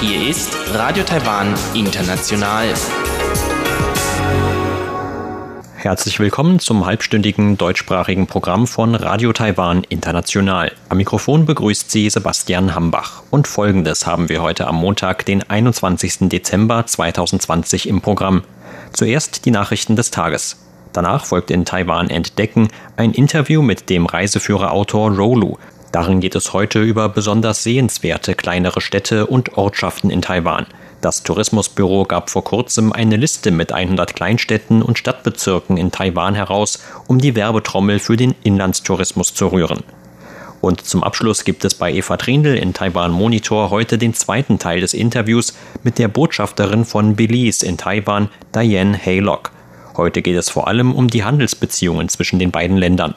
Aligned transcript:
Hier 0.00 0.28
ist 0.28 0.56
Radio 0.74 1.04
Taiwan 1.04 1.54
International. 1.74 2.74
Herzlich 5.76 6.18
willkommen 6.18 6.58
zum 6.58 6.86
halbstündigen 6.86 7.56
deutschsprachigen 7.56 8.26
Programm 8.26 8.66
von 8.66 8.96
Radio 8.96 9.32
Taiwan 9.32 9.84
International. 9.84 10.72
Am 10.88 10.96
Mikrofon 10.96 11.46
begrüßt 11.46 11.88
Sie 11.92 12.10
Sebastian 12.10 12.74
Hambach. 12.74 13.22
Und 13.30 13.46
folgendes 13.46 14.06
haben 14.08 14.28
wir 14.28 14.42
heute 14.42 14.66
am 14.66 14.74
Montag, 14.74 15.24
den 15.24 15.48
21. 15.48 16.28
Dezember 16.28 16.84
2020 16.84 17.88
im 17.88 18.00
Programm. 18.00 18.42
Zuerst 18.92 19.44
die 19.44 19.52
Nachrichten 19.52 19.94
des 19.94 20.10
Tages. 20.10 20.56
Danach 20.92 21.24
folgt 21.24 21.50
in 21.50 21.64
Taiwan 21.64 22.10
Entdecken 22.10 22.68
ein 22.96 23.12
Interview 23.12 23.62
mit 23.62 23.90
dem 23.90 24.06
Reiseführerautor 24.06 25.12
Rolu. 25.12 25.56
Darin 25.92 26.20
geht 26.20 26.34
es 26.34 26.52
heute 26.52 26.82
über 26.82 27.08
besonders 27.08 27.62
sehenswerte 27.62 28.34
kleinere 28.34 28.80
Städte 28.80 29.26
und 29.26 29.56
Ortschaften 29.56 30.10
in 30.10 30.22
Taiwan. 30.22 30.66
Das 31.00 31.22
Tourismusbüro 31.22 32.04
gab 32.04 32.28
vor 32.28 32.44
kurzem 32.44 32.92
eine 32.92 33.16
Liste 33.16 33.50
mit 33.50 33.72
100 33.72 34.14
Kleinstädten 34.14 34.82
und 34.82 34.98
Stadtbezirken 34.98 35.78
in 35.78 35.90
Taiwan 35.90 36.34
heraus, 36.34 36.82
um 37.06 37.18
die 37.18 37.34
Werbetrommel 37.34 37.98
für 37.98 38.16
den 38.16 38.34
Inlandstourismus 38.42 39.32
zu 39.34 39.48
rühren. 39.48 39.82
Und 40.60 40.84
zum 40.84 41.02
Abschluss 41.02 41.44
gibt 41.44 41.64
es 41.64 41.74
bei 41.74 41.90
Eva 41.90 42.18
Trindl 42.18 42.54
in 42.54 42.74
Taiwan 42.74 43.12
Monitor 43.12 43.70
heute 43.70 43.96
den 43.96 44.12
zweiten 44.12 44.58
Teil 44.58 44.80
des 44.80 44.92
Interviews 44.92 45.54
mit 45.82 45.98
der 45.98 46.08
Botschafterin 46.08 46.84
von 46.84 47.16
Belize 47.16 47.64
in 47.64 47.78
Taiwan, 47.78 48.28
Diane 48.54 48.98
Haylock. 48.98 49.52
Heute 50.00 50.22
geht 50.22 50.36
es 50.36 50.48
vor 50.48 50.66
allem 50.66 50.94
um 50.94 51.08
die 51.08 51.24
Handelsbeziehungen 51.24 52.08
zwischen 52.08 52.38
den 52.38 52.50
beiden 52.50 52.78
Ländern. 52.78 53.14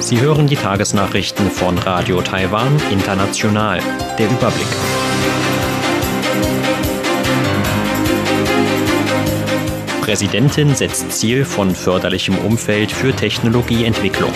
Sie 0.00 0.20
hören 0.20 0.48
die 0.48 0.56
Tagesnachrichten 0.56 1.52
von 1.52 1.78
Radio 1.78 2.20
Taiwan 2.20 2.80
International. 2.90 3.80
Der 4.18 4.28
Überblick. 4.28 4.66
Präsidentin 10.00 10.74
setzt 10.74 11.12
Ziel 11.12 11.44
von 11.44 11.76
förderlichem 11.76 12.36
Umfeld 12.38 12.90
für 12.90 13.14
Technologieentwicklung. 13.14 14.32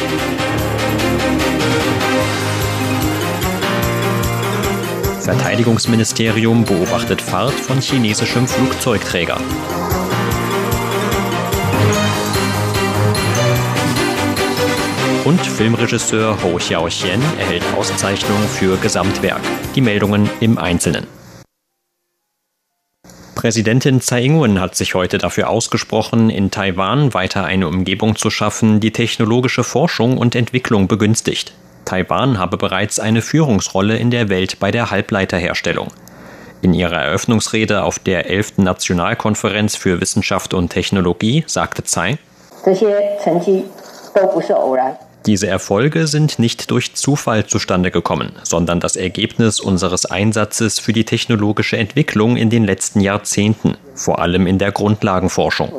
Verteidigungsministerium 5.24 6.66
beobachtet 6.66 7.22
Fahrt 7.22 7.54
von 7.54 7.80
chinesischem 7.80 8.46
Flugzeugträger. 8.46 9.38
Und 15.24 15.40
Filmregisseur 15.40 16.36
Ho 16.42 16.56
Xiaoxian 16.56 17.22
erhält 17.38 17.62
Auszeichnung 17.74 18.36
für 18.48 18.76
Gesamtwerk. 18.76 19.40
Die 19.74 19.80
Meldungen 19.80 20.28
im 20.40 20.58
Einzelnen. 20.58 21.06
Präsidentin 23.34 24.02
Tsai 24.02 24.24
Ing-wen 24.24 24.60
hat 24.60 24.76
sich 24.76 24.94
heute 24.94 25.16
dafür 25.16 25.48
ausgesprochen, 25.48 26.28
in 26.28 26.50
Taiwan 26.50 27.14
weiter 27.14 27.44
eine 27.44 27.68
Umgebung 27.68 28.16
zu 28.16 28.28
schaffen, 28.28 28.78
die 28.80 28.92
technologische 28.92 29.64
Forschung 29.64 30.18
und 30.18 30.34
Entwicklung 30.34 30.86
begünstigt. 30.86 31.54
Taiwan 31.84 32.38
habe 32.38 32.56
bereits 32.56 32.98
eine 32.98 33.22
Führungsrolle 33.22 33.96
in 33.96 34.10
der 34.10 34.28
Welt 34.28 34.58
bei 34.60 34.70
der 34.70 34.90
Halbleiterherstellung. 34.90 35.88
In 36.62 36.72
ihrer 36.72 37.02
Eröffnungsrede 37.02 37.82
auf 37.82 37.98
der 37.98 38.30
11. 38.30 38.58
Nationalkonferenz 38.58 39.76
für 39.76 40.00
Wissenschaft 40.00 40.54
und 40.54 40.70
Technologie 40.70 41.44
sagte 41.46 41.84
Tsai, 41.84 42.18
diese 45.26 45.46
Erfolge 45.46 46.06
sind 46.06 46.38
nicht 46.38 46.70
durch 46.70 46.94
Zufall 46.94 47.46
zustande 47.46 47.90
gekommen, 47.90 48.32
sondern 48.42 48.78
das 48.78 48.96
Ergebnis 48.96 49.58
unseres 49.58 50.04
Einsatzes 50.04 50.78
für 50.78 50.92
die 50.92 51.04
technologische 51.04 51.78
Entwicklung 51.78 52.36
in 52.36 52.50
den 52.50 52.64
letzten 52.64 53.00
Jahrzehnten, 53.00 53.76
vor 53.94 54.18
allem 54.18 54.46
in 54.46 54.58
der 54.58 54.72
Grundlagenforschung. 54.72 55.72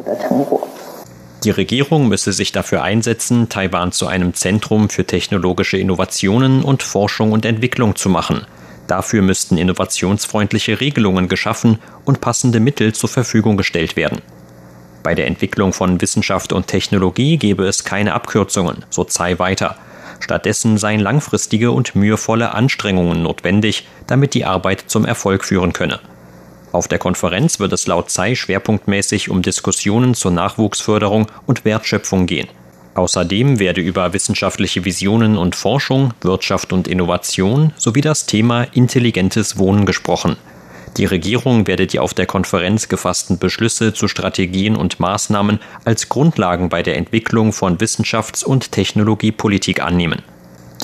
Die 1.46 1.52
Regierung 1.52 2.08
müsse 2.08 2.34
sich 2.34 2.52
dafür 2.54 2.82
einsetzen, 2.82 3.50
Taiwan 3.50 3.92
zu 3.92 4.08
einem 4.08 4.34
Zentrum 4.34 4.90
für 4.90 5.06
technologische 5.06 5.78
Innovationen 5.78 6.64
und 6.64 6.82
Forschung 6.82 7.32
und 7.34 7.46
Entwicklung 7.46 7.96
zu 7.96 8.10
machen. 8.10 8.48
Dafür 8.88 9.22
müssten 9.22 9.60
innovationsfreundliche 9.60 10.82
Regelungen 10.82 11.28
geschaffen 11.28 11.78
und 12.04 12.20
passende 12.20 12.60
Mittel 12.60 12.94
zur 12.94 13.10
Verfügung 13.10 13.58
gestellt 13.58 13.96
werden. 13.96 14.24
Bei 15.04 15.14
der 15.14 15.28
Entwicklung 15.28 15.72
von 15.72 16.02
Wissenschaft 16.02 16.52
und 16.52 16.66
Technologie 16.66 17.38
gebe 17.38 17.66
es 17.66 17.84
keine 17.84 18.16
Abkürzungen, 18.16 18.84
so 18.90 19.04
Tsai 19.04 19.38
weiter. 19.38 19.78
Stattdessen 20.22 20.80
seien 20.80 21.00
langfristige 21.00 21.70
und 21.70 21.96
mühevolle 21.96 22.56
Anstrengungen 22.56 23.22
notwendig, 23.22 23.88
damit 24.08 24.34
die 24.34 24.46
Arbeit 24.46 24.86
zum 24.88 25.06
Erfolg 25.06 25.46
führen 25.46 25.74
könne. 25.74 26.00
Auf 26.76 26.90
der 26.90 27.00
Konferenz 27.00 27.62
wird 27.62 27.72
es 27.72 27.88
laut 27.88 28.10
Tsai 28.10 28.36
schwerpunktmäßig 28.36 29.30
um 29.30 29.42
Diskussionen 29.42 30.14
zur 30.14 30.32
Nachwuchsförderung 30.32 31.28
und 31.46 31.64
Wertschöpfung 31.64 32.26
gehen. 32.26 32.50
Außerdem 32.96 33.60
werde 33.60 33.80
über 33.80 34.12
wissenschaftliche 34.12 34.84
Visionen 34.84 35.38
und 35.38 35.56
Forschung, 35.56 36.14
Wirtschaft 36.20 36.74
und 36.74 36.90
Innovation 36.90 37.72
sowie 37.78 38.02
das 38.02 38.26
Thema 38.26 38.64
intelligentes 38.74 39.58
Wohnen 39.58 39.86
gesprochen. 39.86 40.36
Die 40.98 41.06
Regierung 41.06 41.66
werde 41.66 41.88
die 41.88 42.00
auf 42.00 42.14
der 42.14 42.26
Konferenz 42.26 42.90
gefassten 42.90 43.40
Beschlüsse 43.40 43.94
zu 43.94 44.10
Strategien 44.10 44.76
und 44.76 45.00
Maßnahmen 45.00 45.60
als 45.86 46.10
Grundlagen 46.10 46.68
bei 46.68 46.84
der 46.84 46.98
Entwicklung 46.98 47.54
von 47.54 47.78
Wissenschafts- 47.78 48.44
und 48.44 48.74
Technologiepolitik 48.74 49.82
annehmen. 49.82 50.24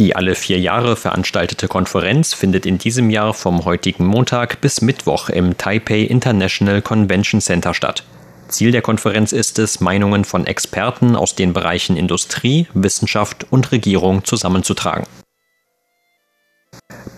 Die 0.01 0.15
alle 0.15 0.33
vier 0.33 0.59
Jahre 0.59 0.95
veranstaltete 0.95 1.67
Konferenz 1.67 2.33
findet 2.33 2.65
in 2.65 2.79
diesem 2.79 3.11
Jahr 3.11 3.35
vom 3.35 3.65
heutigen 3.65 4.03
Montag 4.03 4.59
bis 4.59 4.81
Mittwoch 4.81 5.29
im 5.29 5.59
Taipei 5.59 5.99
International 5.99 6.81
Convention 6.81 7.39
Center 7.39 7.75
statt. 7.75 8.03
Ziel 8.47 8.71
der 8.71 8.81
Konferenz 8.81 9.31
ist 9.31 9.59
es, 9.59 9.79
Meinungen 9.79 10.25
von 10.25 10.47
Experten 10.47 11.15
aus 11.15 11.35
den 11.35 11.53
Bereichen 11.53 11.97
Industrie, 11.97 12.65
Wissenschaft 12.73 13.45
und 13.51 13.71
Regierung 13.71 14.25
zusammenzutragen. 14.25 15.05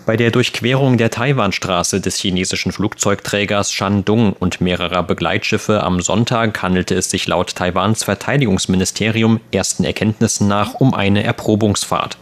Bei 0.04 0.18
der 0.18 0.30
Durchquerung 0.30 0.98
der 0.98 1.10
Taiwanstraße 1.10 2.02
des 2.02 2.18
chinesischen 2.18 2.70
Flugzeugträgers 2.70 3.72
Shandong 3.72 4.34
und 4.34 4.60
mehrerer 4.60 5.02
Begleitschiffe 5.04 5.82
am 5.82 6.02
Sonntag 6.02 6.60
handelte 6.62 6.94
es 6.96 7.08
sich 7.08 7.26
laut 7.28 7.54
Taiwans 7.54 8.04
Verteidigungsministerium 8.04 9.40
ersten 9.52 9.84
Erkenntnissen 9.84 10.48
nach 10.48 10.74
um 10.74 10.92
eine 10.92 11.24
Erprobungsfahrt. 11.24 12.18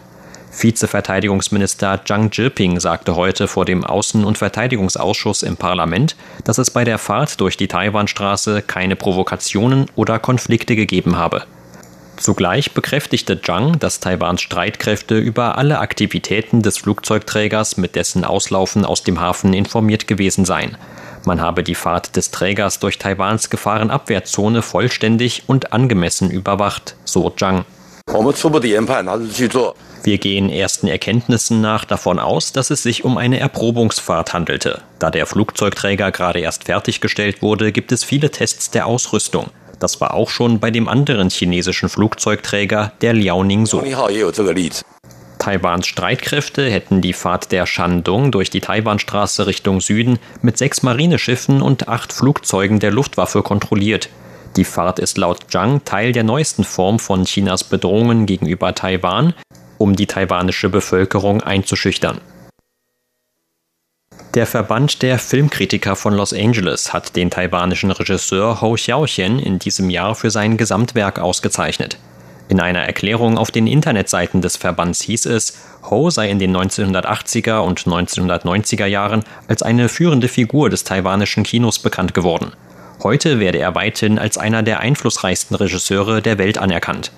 Vizeverteidigungsminister 0.54 2.04
Zhang 2.04 2.30
Zhiping 2.30 2.78
sagte 2.78 3.16
heute 3.16 3.48
vor 3.48 3.64
dem 3.64 3.84
Außen- 3.84 4.24
und 4.24 4.38
Verteidigungsausschuss 4.38 5.42
im 5.42 5.56
Parlament, 5.56 6.14
dass 6.44 6.58
es 6.58 6.70
bei 6.70 6.84
der 6.84 6.98
Fahrt 6.98 7.40
durch 7.40 7.56
die 7.56 7.68
Taiwanstraße 7.68 8.62
keine 8.62 8.94
Provokationen 8.94 9.86
oder 9.96 10.18
Konflikte 10.18 10.76
gegeben 10.76 11.16
habe. 11.16 11.44
Zugleich 12.18 12.72
bekräftigte 12.72 13.40
Zhang, 13.40 13.78
dass 13.78 13.98
Taiwans 13.98 14.42
Streitkräfte 14.42 15.18
über 15.18 15.58
alle 15.58 15.78
Aktivitäten 15.78 16.62
des 16.62 16.78
Flugzeugträgers 16.78 17.78
mit 17.78 17.96
dessen 17.96 18.24
Auslaufen 18.24 18.84
aus 18.84 19.02
dem 19.02 19.20
Hafen 19.20 19.54
informiert 19.54 20.06
gewesen 20.06 20.44
seien. 20.44 20.76
Man 21.24 21.40
habe 21.40 21.64
die 21.64 21.74
Fahrt 21.74 22.16
des 22.16 22.30
Trägers 22.30 22.78
durch 22.78 22.98
Taiwans 22.98 23.48
Gefahrenabwehrzone 23.48 24.62
vollständig 24.62 25.44
und 25.46 25.72
angemessen 25.72 26.30
überwacht, 26.30 26.96
so 27.04 27.30
Zhang. 27.30 27.64
Wir 30.04 30.18
gehen 30.18 30.50
ersten 30.50 30.88
Erkenntnissen 30.88 31.60
nach 31.60 31.84
davon 31.84 32.18
aus, 32.18 32.52
dass 32.52 32.70
es 32.70 32.82
sich 32.82 33.04
um 33.04 33.18
eine 33.18 33.38
Erprobungsfahrt 33.38 34.32
handelte. 34.32 34.82
Da 34.98 35.12
der 35.12 35.26
Flugzeugträger 35.26 36.10
gerade 36.10 36.40
erst 36.40 36.64
fertiggestellt 36.64 37.40
wurde, 37.40 37.70
gibt 37.70 37.92
es 37.92 38.02
viele 38.02 38.30
Tests 38.30 38.72
der 38.72 38.86
Ausrüstung. 38.86 39.50
Das 39.78 40.00
war 40.00 40.14
auch 40.14 40.28
schon 40.28 40.58
bei 40.58 40.72
dem 40.72 40.88
anderen 40.88 41.30
chinesischen 41.30 41.88
Flugzeugträger, 41.88 42.92
der 43.00 43.12
Liaoning 43.12 43.66
so. 43.66 43.80
Taiwans 45.38 45.86
Streitkräfte 45.86 46.68
hätten 46.68 47.00
die 47.00 47.12
Fahrt 47.12 47.52
der 47.52 47.66
Shandong 47.66 48.32
durch 48.32 48.50
die 48.50 48.60
Taiwanstraße 48.60 49.46
Richtung 49.46 49.80
Süden 49.80 50.18
mit 50.40 50.58
sechs 50.58 50.82
Marineschiffen 50.82 51.62
und 51.62 51.88
acht 51.88 52.12
Flugzeugen 52.12 52.80
der 52.80 52.90
Luftwaffe 52.90 53.42
kontrolliert. 53.42 54.08
Die 54.56 54.64
Fahrt 54.64 54.98
ist 54.98 55.16
laut 55.16 55.46
Zhang 55.48 55.84
Teil 55.84 56.12
der 56.12 56.24
neuesten 56.24 56.64
Form 56.64 56.98
von 56.98 57.24
Chinas 57.24 57.64
Bedrohungen 57.64 58.26
gegenüber 58.26 58.74
Taiwan, 58.74 59.34
um 59.82 59.96
die 59.96 60.06
taiwanische 60.06 60.68
Bevölkerung 60.68 61.42
einzuschüchtern. 61.42 62.20
Der 64.34 64.46
Verband 64.46 65.02
der 65.02 65.18
Filmkritiker 65.18 65.94
von 65.94 66.14
Los 66.14 66.32
Angeles 66.32 66.94
hat 66.94 67.16
den 67.16 67.28
taiwanischen 67.28 67.90
Regisseur 67.90 68.62
Ho 68.62 68.74
Xiaoxian 68.74 69.38
in 69.38 69.58
diesem 69.58 69.90
Jahr 69.90 70.14
für 70.14 70.30
sein 70.30 70.56
Gesamtwerk 70.56 71.18
ausgezeichnet. 71.18 71.98
In 72.48 72.60
einer 72.60 72.80
Erklärung 72.80 73.36
auf 73.36 73.50
den 73.50 73.66
Internetseiten 73.66 74.40
des 74.40 74.56
Verbands 74.56 75.02
hieß 75.02 75.26
es, 75.26 75.58
Ho 75.90 76.08
sei 76.10 76.30
in 76.30 76.38
den 76.38 76.56
1980er 76.56 77.58
und 77.58 77.80
1990er 77.80 78.86
Jahren 78.86 79.24
als 79.48 79.62
eine 79.62 79.88
führende 79.88 80.28
Figur 80.28 80.70
des 80.70 80.84
taiwanischen 80.84 81.42
Kinos 81.42 81.78
bekannt 81.78 82.14
geworden. 82.14 82.52
Heute 83.02 83.40
werde 83.40 83.58
er 83.58 83.74
weithin 83.74 84.18
als 84.18 84.38
einer 84.38 84.62
der 84.62 84.80
einflussreichsten 84.80 85.56
Regisseure 85.56 86.22
der 86.22 86.38
Welt 86.38 86.56
anerkannt. 86.56 87.10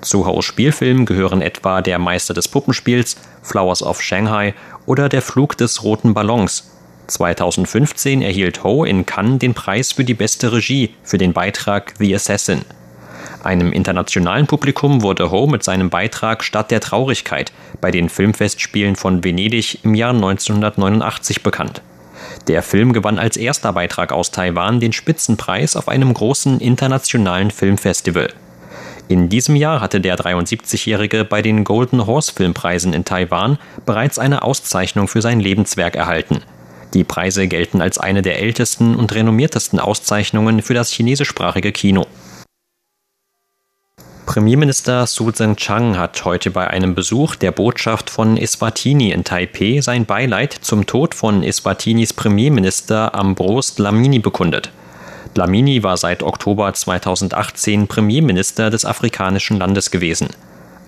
Zu 0.00 0.26
Ho's 0.26 0.46
Spielfilmen 0.46 1.04
gehören 1.04 1.42
etwa 1.42 1.82
Der 1.82 1.98
Meister 1.98 2.32
des 2.32 2.48
Puppenspiels, 2.48 3.16
Flowers 3.42 3.82
of 3.82 4.00
Shanghai 4.00 4.54
oder 4.86 5.08
Der 5.08 5.20
Flug 5.20 5.56
des 5.58 5.82
roten 5.82 6.14
Ballons. 6.14 6.70
2015 7.06 8.22
erhielt 8.22 8.64
Ho 8.64 8.84
in 8.84 9.04
Cannes 9.04 9.40
den 9.40 9.52
Preis 9.52 9.92
für 9.92 10.04
die 10.04 10.14
beste 10.14 10.52
Regie 10.52 10.94
für 11.02 11.18
den 11.18 11.32
Beitrag 11.32 11.94
The 11.98 12.14
Assassin. 12.14 12.64
Einem 13.42 13.72
internationalen 13.72 14.46
Publikum 14.46 15.02
wurde 15.02 15.30
Ho 15.30 15.46
mit 15.46 15.62
seinem 15.62 15.90
Beitrag 15.90 16.44
Stadt 16.44 16.70
der 16.70 16.80
Traurigkeit 16.80 17.52
bei 17.80 17.90
den 17.90 18.08
Filmfestspielen 18.08 18.96
von 18.96 19.22
Venedig 19.22 19.84
im 19.84 19.94
Jahr 19.94 20.14
1989 20.14 21.42
bekannt. 21.42 21.82
Der 22.48 22.62
Film 22.62 22.92
gewann 22.92 23.18
als 23.18 23.36
erster 23.36 23.72
Beitrag 23.72 24.12
aus 24.12 24.30
Taiwan 24.30 24.80
den 24.80 24.92
Spitzenpreis 24.92 25.76
auf 25.76 25.88
einem 25.88 26.14
großen 26.14 26.60
internationalen 26.60 27.50
Filmfestival. 27.50 28.32
In 29.10 29.28
diesem 29.28 29.56
Jahr 29.56 29.80
hatte 29.80 30.00
der 30.00 30.16
73-Jährige 30.16 31.24
bei 31.24 31.42
den 31.42 31.64
Golden 31.64 32.06
Horse 32.06 32.32
Filmpreisen 32.32 32.92
in 32.92 33.04
Taiwan 33.04 33.58
bereits 33.84 34.20
eine 34.20 34.42
Auszeichnung 34.42 35.08
für 35.08 35.20
sein 35.20 35.40
Lebenswerk 35.40 35.96
erhalten. 35.96 36.44
Die 36.94 37.02
Preise 37.02 37.48
gelten 37.48 37.82
als 37.82 37.98
eine 37.98 38.22
der 38.22 38.38
ältesten 38.38 38.94
und 38.94 39.12
renommiertesten 39.12 39.80
Auszeichnungen 39.80 40.62
für 40.62 40.74
das 40.74 40.92
chinesischsprachige 40.92 41.72
Kino. 41.72 42.06
Premierminister 44.26 45.08
Su 45.08 45.32
Tseng-Chang 45.32 45.98
hat 45.98 46.24
heute 46.24 46.52
bei 46.52 46.68
einem 46.68 46.94
Besuch 46.94 47.34
der 47.34 47.50
Botschaft 47.50 48.10
von 48.10 48.36
Eswatini 48.36 49.10
in 49.10 49.24
Taipeh 49.24 49.80
sein 49.80 50.06
Beileid 50.06 50.52
zum 50.52 50.86
Tod 50.86 51.16
von 51.16 51.42
Eswatinis 51.42 52.12
Premierminister 52.12 53.12
Ambrose 53.12 53.74
Dlamini 53.74 54.20
bekundet. 54.20 54.70
Dlamini 55.34 55.82
war 55.82 55.96
seit 55.96 56.22
Oktober 56.22 56.72
2018 56.72 57.86
Premierminister 57.86 58.70
des 58.70 58.84
afrikanischen 58.84 59.58
Landes 59.58 59.90
gewesen. 59.90 60.28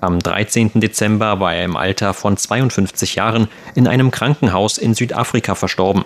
Am 0.00 0.18
13. 0.18 0.72
Dezember 0.74 1.38
war 1.38 1.54
er 1.54 1.64
im 1.64 1.76
Alter 1.76 2.12
von 2.12 2.36
52 2.36 3.14
Jahren 3.14 3.48
in 3.74 3.86
einem 3.86 4.10
Krankenhaus 4.10 4.78
in 4.78 4.94
Südafrika 4.94 5.54
verstorben. 5.54 6.04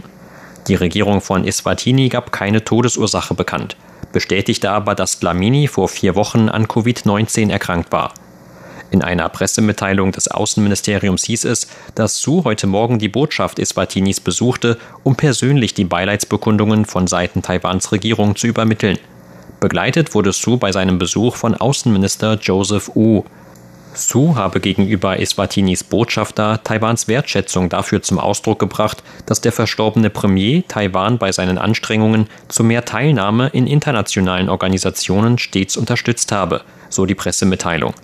Die 0.68 0.74
Regierung 0.74 1.20
von 1.20 1.46
Eswatini 1.46 2.08
gab 2.08 2.32
keine 2.32 2.62
Todesursache 2.64 3.34
bekannt 3.34 3.76
bestätigte 4.16 4.70
aber, 4.70 4.94
dass 4.94 5.20
Dlamini 5.20 5.68
vor 5.68 5.88
vier 5.88 6.14
Wochen 6.14 6.48
an 6.48 6.66
Covid-19 6.66 7.50
erkrankt 7.50 7.92
war. 7.92 8.14
In 8.90 9.02
einer 9.02 9.28
Pressemitteilung 9.28 10.12
des 10.12 10.28
Außenministeriums 10.28 11.24
hieß 11.24 11.44
es, 11.44 11.66
dass 11.94 12.20
Su 12.20 12.44
heute 12.44 12.66
Morgen 12.66 12.98
die 12.98 13.08
Botschaft 13.08 13.58
Eswatinis 13.58 14.20
besuchte, 14.20 14.78
um 15.02 15.16
persönlich 15.16 15.74
die 15.74 15.84
Beileidsbekundungen 15.84 16.84
von 16.84 17.06
Seiten 17.06 17.42
Taiwans 17.42 17.90
Regierung 17.90 18.36
zu 18.36 18.46
übermitteln. 18.46 18.98
Begleitet 19.58 20.14
wurde 20.14 20.32
Su 20.32 20.56
bei 20.56 20.70
seinem 20.70 20.98
Besuch 20.98 21.34
von 21.36 21.54
Außenminister 21.54 22.38
Joseph 22.40 22.90
Wu. 22.94 23.24
Su 23.94 24.36
habe 24.36 24.60
gegenüber 24.60 25.18
Eswatinis 25.18 25.82
Botschafter 25.82 26.62
Taiwans 26.62 27.08
Wertschätzung 27.08 27.70
dafür 27.70 28.02
zum 28.02 28.18
Ausdruck 28.18 28.58
gebracht, 28.58 29.02
dass 29.24 29.40
der 29.40 29.52
verstorbene 29.52 30.10
Premier 30.10 30.62
Taiwan 30.68 31.16
bei 31.16 31.32
seinen 31.32 31.56
Anstrengungen 31.56 32.28
zu 32.48 32.62
mehr 32.62 32.84
Teilnahme 32.84 33.48
in 33.48 33.66
internationalen 33.66 34.50
Organisationen 34.50 35.38
stets 35.38 35.78
unterstützt 35.78 36.30
habe, 36.30 36.60
so 36.90 37.06
die 37.06 37.14
Pressemitteilung. 37.14 37.94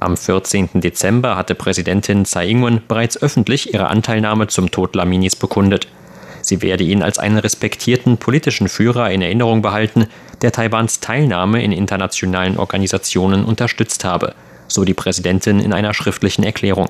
Am 0.00 0.16
14. 0.16 0.80
Dezember 0.80 1.36
hatte 1.36 1.54
Präsidentin 1.54 2.24
Tsai 2.24 2.48
Ing-wen 2.48 2.82
bereits 2.86 3.20
öffentlich 3.20 3.72
ihre 3.72 3.88
Anteilnahme 3.88 4.46
zum 4.46 4.70
Tod 4.70 4.94
Laminis 4.94 5.36
bekundet. 5.36 5.88
Sie 6.42 6.62
werde 6.62 6.84
ihn 6.84 7.02
als 7.02 7.18
einen 7.18 7.38
respektierten 7.38 8.18
politischen 8.18 8.68
Führer 8.68 9.10
in 9.10 9.22
Erinnerung 9.22 9.62
behalten, 9.62 10.06
der 10.42 10.52
Taiwans 10.52 11.00
Teilnahme 11.00 11.62
in 11.62 11.72
internationalen 11.72 12.58
Organisationen 12.58 13.44
unterstützt 13.44 14.04
habe 14.04 14.34
so 14.68 14.84
die 14.84 14.94
Präsidentin 14.94 15.60
in 15.60 15.72
einer 15.72 15.94
schriftlichen 15.94 16.44
Erklärung. 16.44 16.88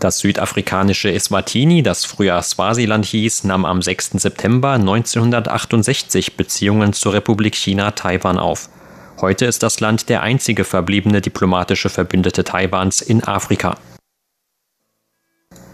Das 0.00 0.18
südafrikanische 0.18 1.12
Eswatini, 1.12 1.82
das 1.82 2.04
früher 2.04 2.40
Swasiland 2.42 3.04
hieß, 3.04 3.44
nahm 3.44 3.64
am 3.64 3.82
6. 3.82 4.10
September 4.12 4.72
1968 4.74 6.36
Beziehungen 6.36 6.92
zur 6.92 7.14
Republik 7.14 7.56
China 7.56 7.90
Taiwan 7.90 8.38
auf. 8.38 8.68
Heute 9.20 9.46
ist 9.46 9.64
das 9.64 9.80
Land 9.80 10.08
der 10.10 10.22
einzige 10.22 10.62
verbliebene 10.62 11.20
diplomatische 11.20 11.88
Verbündete 11.88 12.44
Taiwans 12.44 13.00
in 13.00 13.24
Afrika. 13.24 13.76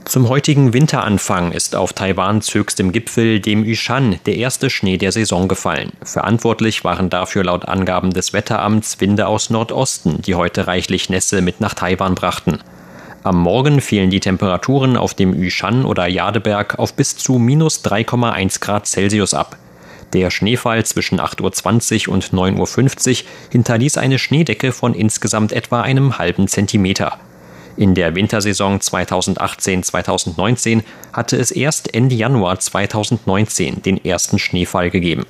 Zum 0.06 0.30
heutigen 0.30 0.72
Winteranfang 0.72 1.52
ist 1.52 1.76
auf 1.76 1.92
Taiwans 1.92 2.54
höchstem 2.54 2.90
Gipfel, 2.90 3.40
dem 3.40 3.62
Yushan, 3.64 4.18
der 4.24 4.36
erste 4.36 4.70
Schnee 4.70 4.96
der 4.96 5.12
Saison 5.12 5.46
gefallen. 5.46 5.92
Verantwortlich 6.02 6.84
waren 6.84 7.10
dafür 7.10 7.44
laut 7.44 7.68
Angaben 7.68 8.14
des 8.14 8.32
Wetteramts 8.32 9.00
Winde 9.02 9.26
aus 9.26 9.50
Nordosten, 9.50 10.22
die 10.22 10.36
heute 10.36 10.66
reichlich 10.66 11.10
Nässe 11.10 11.42
mit 11.42 11.60
nach 11.60 11.74
Taiwan 11.74 12.14
brachten. 12.14 12.60
Am 13.24 13.38
Morgen 13.38 13.82
fielen 13.82 14.08
die 14.08 14.20
Temperaturen 14.20 14.96
auf 14.96 15.12
dem 15.12 15.34
Yushan 15.34 15.84
oder 15.84 16.06
Jadeberg 16.06 16.78
auf 16.78 16.94
bis 16.94 17.16
zu 17.16 17.38
minus 17.38 17.84
3,1 17.84 18.60
Grad 18.60 18.86
Celsius 18.86 19.34
ab. 19.34 19.58
Der 20.14 20.30
Schneefall 20.30 20.86
zwischen 20.86 21.20
8.20 21.20 22.08
Uhr 22.08 22.14
und 22.14 22.30
9.50 22.30 23.24
Uhr 23.24 23.28
hinterließ 23.50 23.98
eine 23.98 24.20
Schneedecke 24.20 24.70
von 24.70 24.94
insgesamt 24.94 25.52
etwa 25.52 25.82
einem 25.82 26.18
halben 26.18 26.46
Zentimeter. 26.46 27.18
In 27.76 27.96
der 27.96 28.14
Wintersaison 28.14 28.78
2018-2019 28.78 30.84
hatte 31.12 31.36
es 31.36 31.50
erst 31.50 31.92
Ende 31.92 32.14
Januar 32.14 32.60
2019 32.60 33.82
den 33.82 34.04
ersten 34.04 34.38
Schneefall 34.38 34.90
gegeben. 34.90 35.26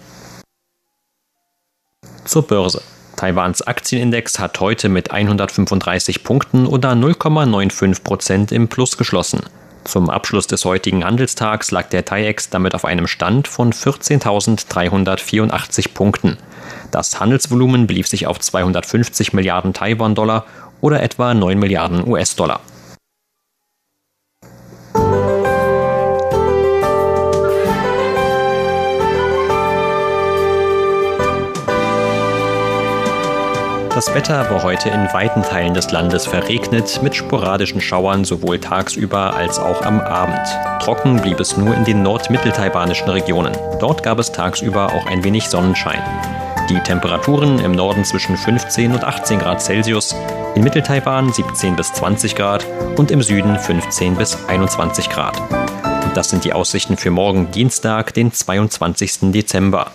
Zur 2.27 2.43
Börse. 2.43 2.83
Taiwans 3.17 3.63
Aktienindex 3.63 4.39
hat 4.39 4.61
heute 4.61 4.91
mit 4.91 5.11
135 5.11 6.25
Punkten 6.25 6.67
oder 6.67 6.93
0,95 6.93 8.03
Prozent 8.03 8.53
im 8.53 8.69
Plus 8.69 8.99
geschlossen. 8.99 9.41
Zum 9.85 10.11
Abschluss 10.11 10.47
des 10.47 10.65
heutigen 10.65 11.05
Handelstags 11.05 11.71
lag 11.71 11.91
der 11.91 12.07
TAIEX 12.07 12.51
damit 12.51 12.75
auf 12.75 12.85
einem 12.85 13.07
Stand 13.07 13.49
von 13.49 13.73
14.384 13.73 15.93
Punkten. 15.93 16.39
Das 16.91 17.21
Handelsvolumen 17.21 17.87
belief 17.87 18.09
sich 18.09 18.27
auf 18.27 18.41
250 18.41 19.35
Milliarden 19.35 19.75
Taiwan-Dollar 19.75 20.47
oder 20.81 21.03
etwa 21.03 21.35
9 21.35 21.59
Milliarden 21.59 22.09
US-Dollar. 22.09 22.61
Das 34.05 34.15
Wetter 34.15 34.51
war 34.51 34.63
heute 34.63 34.91
in 34.91 35.11
weiten 35.15 35.43
Teilen 35.43 35.73
des 35.73 35.91
Landes 35.91 36.27
verregnet, 36.27 37.01
mit 37.03 37.15
sporadischen 37.15 37.81
Schauern 37.81 38.27
sowohl 38.27 38.59
tagsüber 38.59 39.35
als 39.35 39.59
auch 39.59 39.81
am 39.81 39.99
Abend. 39.99 40.47
Trocken 40.83 41.23
blieb 41.23 41.41
es 41.41 41.57
nur 41.57 41.75
in 41.75 41.85
den 41.85 42.03
nordmitteltaiwanischen 42.03 43.09
Regionen. 43.09 43.57
Dort 43.81 44.03
gab 44.03 44.19
es 44.19 44.31
tagsüber 44.31 44.93
auch 44.93 45.07
ein 45.07 45.25
wenig 45.25 45.49
Sonnenschein. 45.49 46.03
Die 46.69 46.81
Temperaturen 46.81 47.59
im 47.61 47.73
Norden 47.73 48.05
zwischen 48.05 48.37
15 48.37 48.93
und 48.93 49.05
18 49.05 49.39
Grad 49.39 49.63
Celsius, 49.63 50.15
in 50.55 50.65
Mitteltaiwan 50.65 51.33
17 51.33 51.75
bis 51.75 51.91
20 51.95 52.37
Grad 52.37 52.67
und 52.97 53.11
im 53.11 53.23
Süden 53.23 53.59
15 53.59 54.17
bis 54.17 54.37
21 54.49 55.09
Grad. 55.09 55.41
Und 56.05 56.15
das 56.15 56.29
sind 56.29 56.45
die 56.45 56.53
Aussichten 56.53 56.99
für 56.99 57.11
morgen 57.11 57.51
Dienstag, 57.53 58.13
den 58.13 58.35
22. 58.35 59.33
Dezember. 59.33 59.93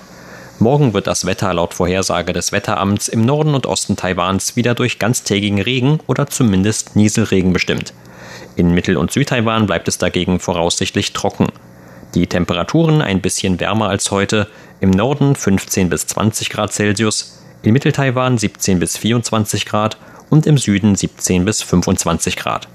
Morgen 0.61 0.93
wird 0.93 1.07
das 1.07 1.25
Wetter 1.25 1.53
laut 1.53 1.73
Vorhersage 1.73 2.33
des 2.33 2.51
Wetteramts 2.51 3.07
im 3.07 3.25
Norden 3.25 3.55
und 3.55 3.65
Osten 3.65 3.95
Taiwans 3.95 4.57
wieder 4.57 4.75
durch 4.75 4.99
ganztägigen 4.99 5.61
Regen 5.61 6.01
oder 6.05 6.27
zumindest 6.27 6.97
Nieselregen 6.97 7.53
bestimmt. 7.53 7.93
In 8.57 8.73
Mittel- 8.73 8.97
und 8.97 9.09
Südtaiwan 9.09 9.67
bleibt 9.67 9.87
es 9.87 9.99
dagegen 9.99 10.41
voraussichtlich 10.41 11.13
trocken. 11.13 11.47
Die 12.13 12.27
Temperaturen 12.27 13.01
ein 13.01 13.21
bisschen 13.21 13.61
wärmer 13.61 13.87
als 13.87 14.11
heute, 14.11 14.47
im 14.81 14.89
Norden 14.89 15.33
15 15.33 15.87
bis 15.87 16.07
20 16.07 16.49
Grad 16.49 16.73
Celsius, 16.73 17.41
in 17.61 17.71
Mitteltaiwan 17.71 18.37
17 18.37 18.79
bis 18.79 18.97
24 18.97 19.65
Grad 19.65 19.95
und 20.29 20.45
im 20.45 20.57
Süden 20.57 20.93
17 20.93 21.45
bis 21.45 21.61
25 21.61 22.35
Grad. 22.35 22.67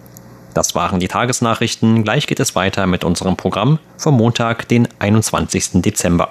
Das 0.54 0.74
waren 0.74 1.00
die 1.00 1.08
Tagesnachrichten. 1.08 2.02
Gleich 2.02 2.26
geht 2.26 2.40
es 2.40 2.54
weiter 2.54 2.86
mit 2.86 3.04
unserem 3.04 3.36
Programm 3.36 3.78
vom 3.98 4.16
Montag, 4.16 4.68
den 4.68 4.88
21. 5.00 5.82
Dezember. 5.82 6.30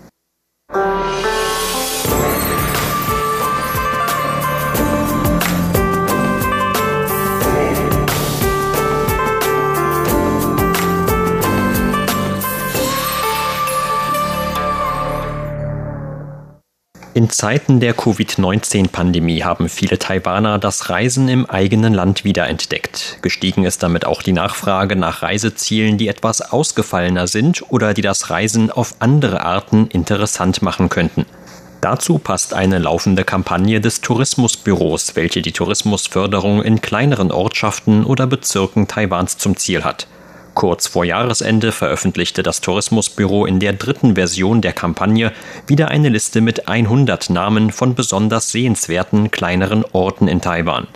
In 17.13 17.29
Zeiten 17.29 17.81
der 17.81 17.93
Covid-19-Pandemie 17.93 19.43
haben 19.43 19.67
viele 19.67 19.99
Taiwaner 19.99 20.59
das 20.59 20.89
Reisen 20.89 21.27
im 21.27 21.45
eigenen 21.45 21.93
Land 21.93 22.23
wiederentdeckt. 22.23 23.17
Gestiegen 23.21 23.65
ist 23.65 23.83
damit 23.83 24.05
auch 24.05 24.21
die 24.21 24.31
Nachfrage 24.31 24.95
nach 24.95 25.21
Reisezielen, 25.21 25.97
die 25.97 26.07
etwas 26.07 26.39
ausgefallener 26.39 27.27
sind 27.27 27.69
oder 27.69 27.93
die 27.93 28.01
das 28.01 28.29
Reisen 28.29 28.71
auf 28.71 28.95
andere 28.99 29.43
Arten 29.43 29.87
interessant 29.87 30.61
machen 30.61 30.87
könnten. 30.87 31.25
Dazu 31.81 32.17
passt 32.17 32.53
eine 32.53 32.79
laufende 32.79 33.25
Kampagne 33.25 33.81
des 33.81 33.99
Tourismusbüros, 33.99 35.17
welche 35.17 35.41
die 35.41 35.51
Tourismusförderung 35.51 36.63
in 36.63 36.79
kleineren 36.79 37.33
Ortschaften 37.33 38.05
oder 38.05 38.25
Bezirken 38.25 38.87
Taiwans 38.87 39.37
zum 39.37 39.57
Ziel 39.57 39.83
hat. 39.83 40.07
Kurz 40.53 40.87
vor 40.87 41.05
Jahresende 41.05 41.71
veröffentlichte 41.71 42.43
das 42.43 42.59
Tourismusbüro 42.59 43.45
in 43.45 43.59
der 43.59 43.73
dritten 43.73 44.15
Version 44.15 44.61
der 44.61 44.73
Kampagne 44.73 45.31
wieder 45.65 45.87
eine 45.87 46.09
Liste 46.09 46.41
mit 46.41 46.67
100 46.67 47.29
Namen 47.29 47.71
von 47.71 47.95
besonders 47.95 48.51
sehenswerten 48.51 49.31
kleineren 49.31 49.85
Orten 49.93 50.27
in 50.27 50.41
Taiwan. 50.41 50.87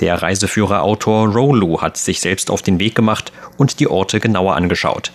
Der 0.00 0.20
Reiseführer-Autor 0.20 1.28
Rolu 1.28 1.80
hat 1.80 1.96
sich 1.96 2.20
selbst 2.20 2.50
auf 2.50 2.60
den 2.60 2.80
Weg 2.80 2.94
gemacht 2.94 3.32
und 3.56 3.80
die 3.80 3.88
Orte 3.88 4.20
genauer 4.20 4.56
angeschaut. 4.56 5.12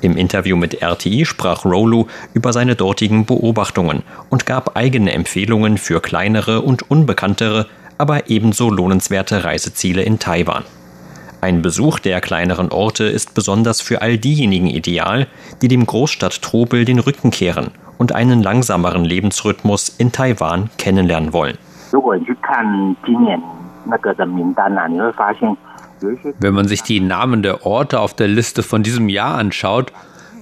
Im 0.00 0.16
Interview 0.16 0.56
mit 0.56 0.80
RTI 0.80 1.24
sprach 1.24 1.64
Rolu 1.64 2.06
über 2.32 2.52
seine 2.52 2.76
dortigen 2.76 3.26
Beobachtungen 3.26 4.04
und 4.30 4.46
gab 4.46 4.76
eigene 4.76 5.12
Empfehlungen 5.12 5.76
für 5.76 6.00
kleinere 6.00 6.62
und 6.62 6.90
unbekanntere, 6.90 7.66
aber 7.98 8.30
ebenso 8.30 8.70
lohnenswerte 8.70 9.42
Reiseziele 9.44 10.02
in 10.02 10.18
Taiwan. 10.18 10.64
Ein 11.40 11.62
Besuch 11.62 12.00
der 12.00 12.20
kleineren 12.20 12.72
Orte 12.72 13.04
ist 13.04 13.34
besonders 13.34 13.80
für 13.80 14.02
all 14.02 14.18
diejenigen 14.18 14.66
ideal, 14.66 15.28
die 15.62 15.68
dem 15.68 15.86
Großstadttrubel 15.86 16.84
den 16.84 16.98
Rücken 16.98 17.30
kehren 17.30 17.70
und 17.96 18.12
einen 18.12 18.42
langsameren 18.42 19.04
Lebensrhythmus 19.04 19.88
in 19.88 20.10
Taiwan 20.10 20.70
kennenlernen 20.78 21.32
wollen. 21.32 21.56
Wenn 26.40 26.54
man 26.54 26.68
sich 26.68 26.82
die 26.82 27.00
Namen 27.00 27.42
der 27.42 27.66
Orte 27.66 28.00
auf 28.00 28.14
der 28.14 28.28
Liste 28.28 28.62
von 28.62 28.82
diesem 28.82 29.08
Jahr 29.08 29.36
anschaut, 29.36 29.92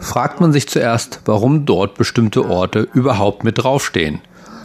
fragt 0.00 0.40
man 0.40 0.52
sich 0.52 0.68
zuerst, 0.68 1.22
warum 1.26 1.66
dort 1.66 1.96
bestimmte 1.96 2.48
Orte 2.48 2.88
überhaupt 2.92 3.44
mit 3.44 3.62
draufstehen. 3.62 4.20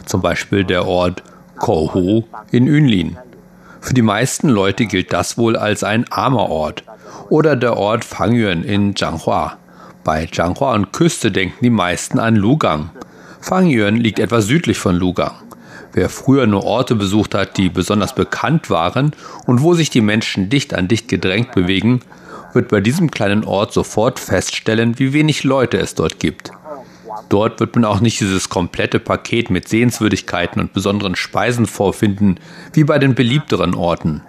Zum 0.06 0.22
Beispiel 0.22 0.64
der 0.64 0.86
Ort 0.86 1.22
Kohu 1.58 2.24
in 2.50 2.66
Yunlin. 2.66 3.16
Für 3.82 3.94
die 3.94 4.02
meisten 4.02 4.48
Leute 4.48 4.86
gilt 4.86 5.12
das 5.12 5.36
wohl 5.36 5.56
als 5.56 5.82
ein 5.82 6.10
armer 6.10 6.48
Ort. 6.48 6.84
Oder 7.28 7.56
der 7.56 7.76
Ort 7.76 8.04
Fangyuan 8.04 8.62
in 8.62 8.94
Zhanghua. 8.94 9.58
Bei 10.04 10.26
Zhanghua 10.26 10.74
und 10.74 10.92
Küste 10.92 11.32
denken 11.32 11.58
die 11.62 11.68
meisten 11.68 12.20
an 12.20 12.36
Lugang. 12.36 12.90
Fangyuan 13.40 13.96
liegt 13.96 14.20
etwa 14.20 14.40
südlich 14.40 14.78
von 14.78 14.94
Lugang. 14.94 15.34
Wer 15.92 16.08
früher 16.08 16.46
nur 16.46 16.64
Orte 16.64 16.94
besucht 16.94 17.34
hat, 17.34 17.56
die 17.56 17.68
besonders 17.68 18.14
bekannt 18.14 18.70
waren 18.70 19.12
und 19.46 19.62
wo 19.62 19.74
sich 19.74 19.90
die 19.90 20.00
Menschen 20.00 20.48
dicht 20.48 20.74
an 20.74 20.86
dicht 20.86 21.08
gedrängt 21.08 21.52
bewegen, 21.52 22.00
wird 22.52 22.68
bei 22.68 22.80
diesem 22.80 23.10
kleinen 23.10 23.44
Ort 23.44 23.72
sofort 23.72 24.20
feststellen, 24.20 25.00
wie 25.00 25.12
wenig 25.12 25.42
Leute 25.42 25.78
es 25.78 25.96
dort 25.96 26.20
gibt. 26.20 26.52
Dort 27.28 27.60
wird 27.60 27.74
man 27.74 27.84
auch 27.84 28.00
nicht 28.00 28.20
dieses 28.20 28.48
komplette 28.48 28.98
Paket 28.98 29.50
mit 29.50 29.68
Sehenswürdigkeiten 29.68 30.60
und 30.60 30.72
besonderen 30.72 31.16
Speisen 31.16 31.66
vorfinden, 31.66 32.38
wie 32.72 32.84
bei 32.84 32.98
den 32.98 33.14
beliebteren 33.14 33.74
Orten. 33.74 34.22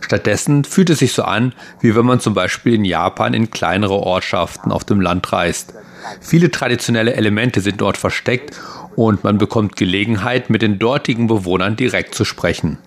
Stattdessen 0.00 0.64
fühlt 0.64 0.90
es 0.90 1.00
sich 1.00 1.12
so 1.12 1.22
an, 1.22 1.52
wie 1.80 1.94
wenn 1.94 2.06
man 2.06 2.20
zum 2.20 2.34
Beispiel 2.34 2.74
in 2.74 2.84
Japan 2.84 3.34
in 3.34 3.50
kleinere 3.50 3.94
Ortschaften 3.94 4.72
auf 4.72 4.84
dem 4.84 5.00
Land 5.00 5.32
reist. 5.32 5.74
Viele 6.20 6.50
traditionelle 6.50 7.14
Elemente 7.14 7.60
sind 7.60 7.80
dort 7.80 7.96
versteckt 7.96 8.60
und 8.94 9.24
man 9.24 9.38
bekommt 9.38 9.76
Gelegenheit, 9.76 10.48
mit 10.50 10.62
den 10.62 10.78
dortigen 10.78 11.26
Bewohnern 11.26 11.76
direkt 11.76 12.14
zu 12.14 12.24
sprechen. 12.24 12.78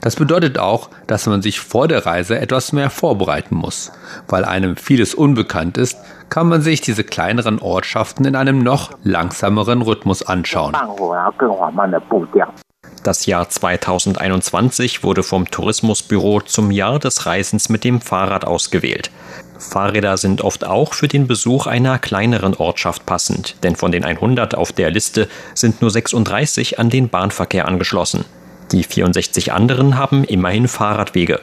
Das 0.00 0.16
bedeutet 0.16 0.58
auch, 0.58 0.90
dass 1.06 1.26
man 1.26 1.42
sich 1.42 1.60
vor 1.60 1.88
der 1.88 2.06
Reise 2.06 2.38
etwas 2.38 2.72
mehr 2.72 2.90
vorbereiten 2.90 3.54
muss. 3.54 3.92
Weil 4.28 4.44
einem 4.44 4.76
vieles 4.76 5.14
unbekannt 5.14 5.78
ist, 5.78 5.98
kann 6.28 6.48
man 6.48 6.62
sich 6.62 6.80
diese 6.80 7.04
kleineren 7.04 7.58
Ortschaften 7.58 8.24
in 8.24 8.36
einem 8.36 8.62
noch 8.62 8.90
langsameren 9.02 9.82
Rhythmus 9.82 10.22
anschauen. 10.22 10.76
Das 13.02 13.26
Jahr 13.26 13.48
2021 13.48 15.04
wurde 15.04 15.22
vom 15.22 15.48
Tourismusbüro 15.48 16.40
zum 16.40 16.72
Jahr 16.72 16.98
des 16.98 17.26
Reisens 17.26 17.68
mit 17.68 17.84
dem 17.84 18.00
Fahrrad 18.00 18.44
ausgewählt. 18.44 19.12
Fahrräder 19.58 20.16
sind 20.16 20.42
oft 20.42 20.64
auch 20.66 20.92
für 20.92 21.08
den 21.08 21.28
Besuch 21.28 21.66
einer 21.66 21.98
kleineren 21.98 22.54
Ortschaft 22.54 23.06
passend, 23.06 23.62
denn 23.62 23.76
von 23.76 23.92
den 23.92 24.04
100 24.04 24.56
auf 24.56 24.72
der 24.72 24.90
Liste 24.90 25.28
sind 25.54 25.82
nur 25.82 25.90
36 25.90 26.78
an 26.78 26.90
den 26.90 27.08
Bahnverkehr 27.08 27.68
angeschlossen. 27.68 28.24
Die 28.72 28.82
64 28.82 29.52
anderen 29.52 29.96
haben 29.96 30.24
immerhin 30.24 30.68
Fahrradwege. 30.68 31.40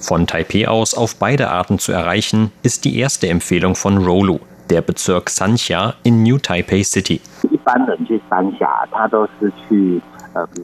Von 0.00 0.26
Taipeh 0.26 0.66
aus 0.66 0.94
auf 0.94 1.16
beide 1.16 1.48
Arten 1.48 1.78
zu 1.78 1.92
erreichen, 1.92 2.52
ist 2.62 2.84
die 2.84 2.98
erste 2.98 3.28
Empfehlung 3.28 3.74
von 3.74 3.98
Rolu, 3.98 4.40
der 4.68 4.82
Bezirk 4.82 5.30
Sanxia 5.30 5.94
in 6.02 6.22
New 6.22 6.38
Taipei 6.38 6.82
City. 6.82 7.20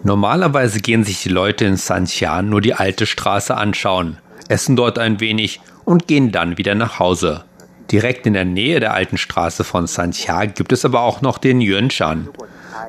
Normalerweise 0.02 0.80
gehen 0.80 1.02
sich 1.02 1.22
die 1.22 1.30
Leute 1.30 1.64
in 1.64 1.76
Sanxia 1.76 2.42
nur 2.42 2.60
die 2.60 2.74
alte 2.74 3.06
Straße 3.06 3.56
anschauen, 3.56 4.18
essen 4.48 4.76
dort 4.76 4.98
ein 4.98 5.18
wenig 5.20 5.60
und 5.84 6.06
gehen 6.06 6.30
dann 6.30 6.58
wieder 6.58 6.74
nach 6.74 6.98
Hause. 6.98 7.44
Direkt 7.90 8.26
in 8.26 8.34
der 8.34 8.44
Nähe 8.44 8.80
der 8.80 8.94
alten 8.94 9.18
Straße 9.18 9.64
von 9.64 9.86
Sanxia 9.86 10.44
gibt 10.44 10.72
es 10.72 10.84
aber 10.84 11.00
auch 11.00 11.20
noch 11.20 11.38
den 11.38 11.60
Yuanshan. 11.60 12.28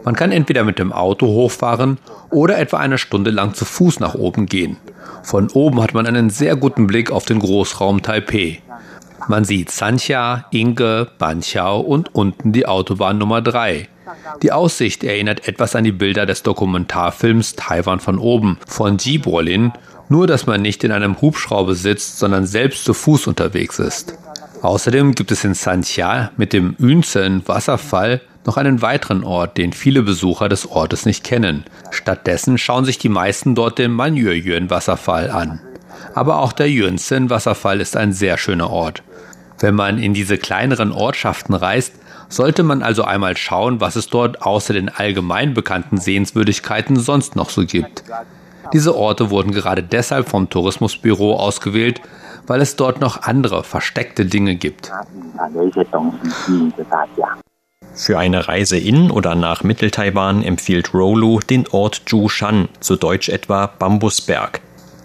Man 0.03 0.15
kann 0.15 0.31
entweder 0.31 0.63
mit 0.63 0.79
dem 0.79 0.91
Auto 0.91 1.27
hochfahren 1.27 1.97
oder 2.29 2.57
etwa 2.57 2.77
eine 2.77 2.97
Stunde 2.97 3.31
lang 3.31 3.53
zu 3.53 3.65
Fuß 3.65 3.99
nach 3.99 4.15
oben 4.15 4.45
gehen. 4.45 4.77
Von 5.23 5.49
oben 5.49 5.81
hat 5.81 5.93
man 5.93 6.05
einen 6.07 6.29
sehr 6.29 6.55
guten 6.55 6.87
Blick 6.87 7.11
auf 7.11 7.25
den 7.25 7.39
Großraum 7.39 8.01
Taipeh. 8.01 8.59
Man 9.27 9.45
sieht 9.45 9.71
Sanxia, 9.71 10.45
Inge, 10.51 11.07
Banqiao 11.17 11.79
und 11.79 12.13
unten 12.13 12.51
die 12.51 12.65
Autobahn 12.65 13.17
Nummer 13.17 13.41
3. 13.41 13.87
Die 14.41 14.51
Aussicht 14.51 15.03
erinnert 15.03 15.47
etwas 15.47 15.75
an 15.75 15.85
die 15.85 15.91
Bilder 15.93 16.25
des 16.25 16.43
Dokumentarfilms 16.43 17.55
Taiwan 17.55 17.99
von 17.99 18.19
oben 18.19 18.57
von 18.67 18.97
Ji 18.97 19.17
Brolin, 19.17 19.71
nur 20.09 20.27
dass 20.27 20.45
man 20.45 20.61
nicht 20.61 20.83
in 20.83 20.91
einem 20.91 21.21
Hubschrauber 21.21 21.73
sitzt, 21.73 22.19
sondern 22.19 22.45
selbst 22.45 22.83
zu 22.83 22.93
Fuß 22.93 23.27
unterwegs 23.27 23.79
ist. 23.79 24.17
Außerdem 24.61 25.13
gibt 25.13 25.31
es 25.31 25.43
in 25.43 25.53
Sanxia 25.53 26.31
mit 26.37 26.53
dem 26.53 26.75
Yunzen 26.79 27.47
Wasserfall 27.47 28.21
noch 28.45 28.57
einen 28.57 28.81
weiteren 28.81 29.23
Ort, 29.23 29.57
den 29.57 29.73
viele 29.73 30.03
Besucher 30.03 30.49
des 30.49 30.69
Ortes 30.69 31.05
nicht 31.05 31.23
kennen. 31.23 31.63
Stattdessen 31.91 32.57
schauen 32.57 32.85
sich 32.85 32.97
die 32.97 33.09
meisten 33.09 33.55
dort 33.55 33.79
den 33.79 33.91
Manyueyuan-Wasserfall 33.91 35.29
an. 35.29 35.61
Aber 36.13 36.39
auch 36.39 36.51
der 36.51 36.69
Yunzen-Wasserfall 36.69 37.79
ist 37.81 37.95
ein 37.95 38.13
sehr 38.13 38.37
schöner 38.37 38.69
Ort. 38.69 39.03
Wenn 39.59 39.75
man 39.75 39.97
in 39.97 40.13
diese 40.13 40.37
kleineren 40.37 40.91
Ortschaften 40.91 41.53
reist, 41.53 41.93
sollte 42.27 42.63
man 42.63 42.83
also 42.83 43.03
einmal 43.03 43.37
schauen, 43.37 43.79
was 43.79 43.95
es 43.95 44.07
dort 44.07 44.41
außer 44.41 44.73
den 44.73 44.89
allgemein 44.89 45.53
bekannten 45.53 45.97
Sehenswürdigkeiten 45.97 46.97
sonst 46.99 47.35
noch 47.35 47.49
so 47.49 47.65
gibt. 47.65 48.03
Diese 48.73 48.95
Orte 48.95 49.29
wurden 49.29 49.51
gerade 49.51 49.83
deshalb 49.83 50.29
vom 50.29 50.49
Tourismusbüro 50.49 51.35
ausgewählt, 51.35 52.01
weil 52.47 52.61
es 52.61 52.75
dort 52.75 53.01
noch 53.01 53.23
andere 53.23 53.63
versteckte 53.63 54.25
Dinge 54.25 54.55
gibt. 54.55 54.91
Für 57.95 58.17
eine 58.17 58.47
Reise 58.47 58.77
in 58.77 59.11
oder 59.11 59.35
nach 59.35 59.63
Mitteltaiwan 59.63 60.43
empfiehlt 60.43 60.93
Rolu 60.93 61.39
den 61.39 61.67
Ort 61.67 62.01
Zhushan, 62.07 62.67
zu 62.79 62.95
Deutsch 62.95 63.29
etwa 63.29 63.67
Bambusberg. 63.67 64.61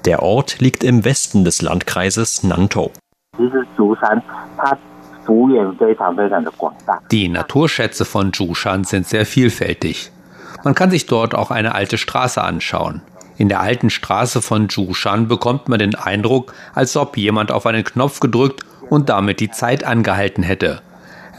Der 0.06 0.22
Ort 0.22 0.60
liegt 0.60 0.82
im 0.82 1.04
Westen 1.04 1.44
des 1.44 1.60
Landkreises 1.60 2.42
Nantou. 2.44 2.90
Die 7.10 7.28
Naturschätze 7.28 8.04
von 8.06 8.32
Zhushan 8.32 8.84
sind 8.84 9.06
sehr 9.06 9.26
vielfältig. 9.26 10.10
Man 10.64 10.74
kann 10.74 10.90
sich 10.90 11.04
dort 11.06 11.34
auch 11.34 11.50
eine 11.50 11.74
alte 11.74 11.98
Straße 11.98 12.42
anschauen. 12.42 13.02
In 13.36 13.50
der 13.50 13.60
alten 13.60 13.90
Straße 13.90 14.40
von 14.40 14.70
Zhushan 14.70 15.28
bekommt 15.28 15.68
man 15.68 15.78
den 15.78 15.94
Eindruck, 15.94 16.54
als 16.74 16.96
ob 16.96 17.18
jemand 17.18 17.52
auf 17.52 17.66
einen 17.66 17.84
Knopf 17.84 18.20
gedrückt 18.20 18.64
und 18.88 19.10
damit 19.10 19.40
die 19.40 19.50
Zeit 19.50 19.84
angehalten 19.84 20.42
hätte. 20.42 20.80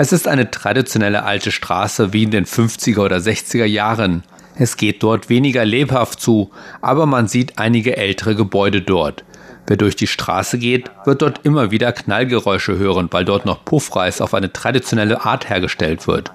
Es 0.02 0.14
ist 0.14 0.30
eine 0.30 0.50
traditionelle 0.50 1.26
alte 1.26 1.52
Straße 1.52 2.14
wie 2.14 2.24
in 2.24 2.32
den 2.32 2.46
50er 2.46 3.02
oder 3.02 3.18
60er 3.18 3.66
Jahren. 3.66 4.24
Es 4.56 4.78
geht 4.78 5.04
dort 5.04 5.28
weniger 5.28 5.66
lebhaft 5.66 6.22
zu, 6.22 6.52
aber 6.80 7.06
man 7.06 7.28
sieht 7.28 7.60
einige 7.60 7.98
ältere 7.98 8.34
Gebäude 8.34 8.82
dort. 8.82 9.26
Wer 9.68 9.76
durch 9.76 9.98
die 9.98 10.08
Straße 10.08 10.58
geht, 10.58 10.90
wird 11.04 11.22
dort 11.22 11.42
immer 11.44 11.72
wieder 11.72 11.92
Knallgeräusche 11.92 12.78
hören, 12.78 13.10
weil 13.12 13.26
dort 13.26 13.46
noch 13.46 13.66
Puffreis 13.66 14.22
auf 14.22 14.34
eine 14.34 14.54
traditionelle 14.54 15.26
Art 15.26 15.50
hergestellt 15.50 16.08
wird. 16.08 16.32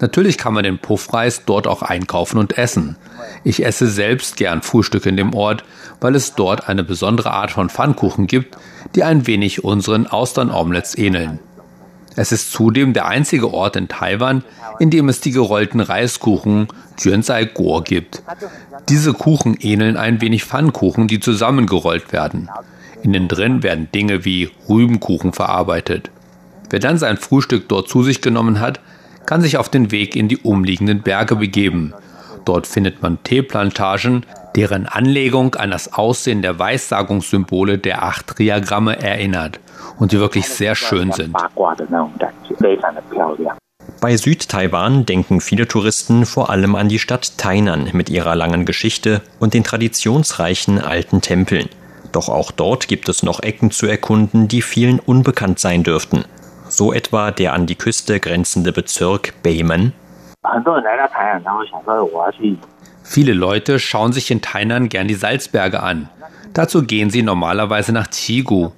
Natürlich 0.00 0.36
kann 0.36 0.52
man 0.52 0.64
den 0.64 0.78
Puffreis 0.78 1.44
dort 1.44 1.68
auch 1.68 1.82
einkaufen 1.82 2.38
und 2.38 2.58
essen. 2.58 2.96
Ich 3.44 3.64
esse 3.64 3.86
selbst 3.86 4.36
gern 4.36 4.60
Frühstück 4.60 5.06
in 5.06 5.16
dem 5.16 5.34
Ort, 5.34 5.62
weil 6.00 6.16
es 6.16 6.34
dort 6.34 6.68
eine 6.68 6.82
besondere 6.82 7.30
Art 7.30 7.52
von 7.52 7.70
Pfannkuchen 7.70 8.26
gibt, 8.26 8.56
die 8.96 9.04
ein 9.04 9.28
wenig 9.28 9.62
unseren 9.62 10.08
Austernomelets 10.08 10.98
ähneln. 10.98 11.38
Es 12.16 12.32
ist 12.32 12.52
zudem 12.52 12.92
der 12.92 13.06
einzige 13.06 13.52
Ort 13.52 13.76
in 13.76 13.88
Taiwan, 13.88 14.44
in 14.78 14.90
dem 14.90 15.08
es 15.08 15.20
die 15.20 15.30
gerollten 15.30 15.80
Reiskuchen 15.80 16.68
Juanzai 16.98 17.44
Guo 17.46 17.80
gibt. 17.80 18.22
Diese 18.88 19.12
Kuchen 19.14 19.56
ähneln 19.60 19.96
ein 19.96 20.20
wenig 20.20 20.44
Pfannkuchen, 20.44 21.08
die 21.08 21.20
zusammengerollt 21.20 22.12
werden. 22.12 22.48
Innen 23.02 23.28
drin 23.28 23.62
werden 23.62 23.88
Dinge 23.92 24.24
wie 24.24 24.50
Rübenkuchen 24.68 25.32
verarbeitet. 25.32 26.10
Wer 26.70 26.80
dann 26.80 26.98
sein 26.98 27.16
Frühstück 27.16 27.68
dort 27.68 27.88
zu 27.88 28.02
sich 28.02 28.20
genommen 28.20 28.60
hat, 28.60 28.80
kann 29.26 29.40
sich 29.40 29.56
auf 29.56 29.68
den 29.68 29.90
Weg 29.90 30.16
in 30.16 30.28
die 30.28 30.38
umliegenden 30.38 31.02
Berge 31.02 31.36
begeben. 31.36 31.92
Dort 32.44 32.66
findet 32.66 33.02
man 33.02 33.22
Teeplantagen, 33.22 34.26
deren 34.56 34.86
Anlegung 34.86 35.54
an 35.54 35.70
das 35.70 35.92
Aussehen 35.92 36.42
der 36.42 36.58
Weissagungssymbole 36.58 37.78
der 37.78 38.02
acht 38.02 38.26
Triagramme 38.26 39.00
erinnert 39.00 39.60
und 39.98 40.12
die 40.12 40.18
wirklich 40.18 40.48
sehr 40.48 40.74
schön 40.74 41.12
sind. 41.12 41.36
Bei 44.00 44.16
Südtaiwan 44.16 45.06
denken 45.06 45.40
viele 45.40 45.68
Touristen 45.68 46.26
vor 46.26 46.50
allem 46.50 46.74
an 46.74 46.88
die 46.88 46.98
Stadt 46.98 47.38
Tainan 47.38 47.90
mit 47.92 48.10
ihrer 48.10 48.34
langen 48.34 48.64
Geschichte 48.64 49.22
und 49.38 49.54
den 49.54 49.64
traditionsreichen 49.64 50.80
alten 50.80 51.20
Tempeln. 51.20 51.68
Doch 52.10 52.28
auch 52.28 52.50
dort 52.50 52.88
gibt 52.88 53.08
es 53.08 53.22
noch 53.22 53.40
Ecken 53.42 53.70
zu 53.70 53.86
erkunden, 53.86 54.48
die 54.48 54.62
vielen 54.62 54.98
unbekannt 54.98 55.60
sein 55.60 55.82
dürften 55.82 56.24
so 56.72 56.92
etwa 56.92 57.30
der 57.30 57.52
an 57.52 57.66
die 57.66 57.74
Küste 57.74 58.18
grenzende 58.18 58.72
Bezirk 58.72 59.34
Bayman. 59.42 59.92
Viele 63.04 63.32
Leute 63.32 63.78
schauen 63.78 64.12
sich 64.12 64.28
in 64.32 64.42
Tainan 64.42 64.88
gern 64.88 65.06
die 65.06 65.14
Salzberge 65.14 65.80
an. 65.80 66.08
Dazu 66.52 66.82
gehen 66.82 67.10
sie 67.10 67.22
normalerweise 67.22 67.92
nach 67.92 68.08
Chigu. 68.08 68.72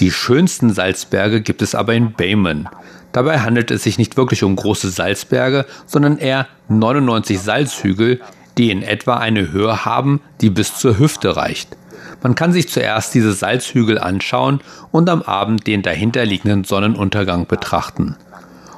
Die 0.00 0.10
schönsten 0.10 0.72
Salzberge 0.72 1.40
gibt 1.40 1.62
es 1.62 1.76
aber 1.76 1.94
in 1.94 2.14
Bayman. 2.14 2.68
Dabei 3.12 3.38
handelt 3.38 3.70
es 3.70 3.84
sich 3.84 3.96
nicht 3.96 4.16
wirklich 4.16 4.42
um 4.42 4.56
große 4.56 4.90
Salzberge, 4.90 5.66
sondern 5.86 6.18
eher 6.18 6.48
99 6.66 7.40
Salzhügel, 7.40 8.20
die 8.58 8.72
in 8.72 8.82
etwa 8.82 9.18
eine 9.18 9.52
Höhe 9.52 9.84
haben, 9.84 10.20
die 10.40 10.50
bis 10.50 10.76
zur 10.78 10.98
Hüfte 10.98 11.36
reicht. 11.36 11.76
Man 12.24 12.34
kann 12.34 12.52
sich 12.52 12.68
zuerst 12.68 13.14
diese 13.14 13.32
Salzhügel 13.32 13.98
anschauen 13.98 14.60
und 14.90 15.08
am 15.08 15.22
Abend 15.22 15.68
den 15.68 15.82
dahinterliegenden 15.82 16.64
Sonnenuntergang 16.64 17.46
betrachten. 17.46 18.16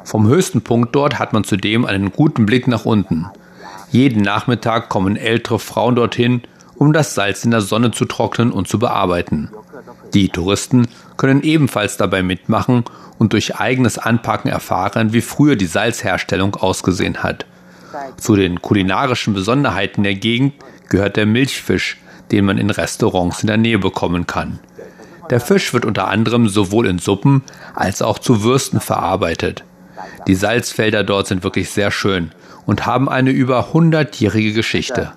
Vom 0.07 0.29
höchsten 0.29 0.63
Punkt 0.63 0.95
dort 0.95 1.19
hat 1.19 1.33
man 1.33 1.43
zudem 1.43 1.85
einen 1.85 2.13
guten 2.13 2.47
Blick 2.47 2.69
nach 2.69 2.85
unten. 2.85 3.27
Jeden 3.91 4.23
Nachmittag 4.23 4.89
kommen 4.89 5.17
ältere 5.17 5.59
Frauen 5.59 5.97
dorthin, 5.97 6.43
um 6.77 6.93
das 6.93 7.17
Salz 7.17 7.45
in 7.45 7.51
der 7.51 7.61
Sonne 7.61 7.91
zu 7.91 8.05
trocknen 8.05 8.53
und 8.53 8.69
zu 8.69 8.79
bearbeiten. 8.79 9.51
Die 10.15 10.29
Touristen 10.29 10.87
können 11.17 11.43
ebenfalls 11.43 11.97
dabei 11.97 12.23
mitmachen 12.23 12.85
und 13.19 13.33
durch 13.33 13.57
eigenes 13.57 13.99
Anpacken 13.99 14.49
erfahren, 14.49 15.13
wie 15.13 15.23
früher 15.23 15.57
die 15.57 15.67
Salzherstellung 15.67 16.55
ausgesehen 16.55 17.25
hat. 17.25 17.45
Zu 18.17 18.37
den 18.37 18.63
kulinarischen 18.63 19.35
Besonderheiten 19.35 20.05
der 20.05 20.15
Gegend 20.15 20.55
gehört 20.89 21.17
der 21.17 21.27
Milchfisch, 21.27 21.99
den 22.31 22.45
man 22.45 22.59
in 22.59 22.71
Restaurants 22.71 23.43
in 23.43 23.49
der 23.49 23.57
Nähe 23.57 23.81
bekommen 23.81 24.29
kann. 24.29 24.61
Der 25.31 25.41
Fisch 25.41 25.75
wird 25.75 25.85
unter 25.85 26.07
anderem 26.07 26.49
sowohl 26.49 26.87
in 26.87 27.01
Suppen 27.01 27.43
als 27.75 28.03
auch 28.03 28.21
zu 28.21 28.45
Würsten 28.45 28.79
verarbeitet. 28.79 29.65
Die 30.27 30.35
Salzfelder 30.35 31.05
dort 31.05 31.27
sind 31.27 31.45
wirklich 31.45 31.71
sehr 31.71 31.91
schön 31.91 32.33
und 32.67 32.87
haben 32.87 33.09
eine 33.09 33.31
über 33.31 33.73
100-jährige 33.73 34.53
Geschichte. 34.53 35.13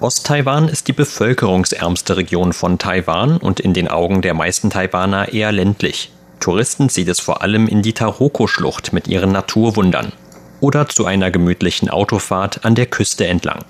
Osttaiwan 0.00 0.68
ist 0.68 0.88
die 0.88 0.92
bevölkerungsärmste 0.92 2.16
Region 2.16 2.52
von 2.52 2.78
Taiwan 2.78 3.38
und 3.38 3.60
in 3.60 3.72
den 3.72 3.88
Augen 3.88 4.22
der 4.22 4.34
meisten 4.34 4.70
Taiwaner 4.70 5.32
eher 5.32 5.52
ländlich. 5.52 6.12
Touristen 6.40 6.88
zieht 6.88 7.08
es 7.08 7.20
vor 7.20 7.42
allem 7.42 7.66
in 7.66 7.82
die 7.82 7.94
Taroko-Schlucht 7.94 8.92
mit 8.92 9.08
ihren 9.08 9.32
Naturwundern 9.32 10.12
oder 10.60 10.88
zu 10.88 11.06
einer 11.06 11.30
gemütlichen 11.30 11.88
Autofahrt 11.88 12.64
an 12.64 12.74
der 12.74 12.86
Küste 12.86 13.26
entlang. 13.26 13.64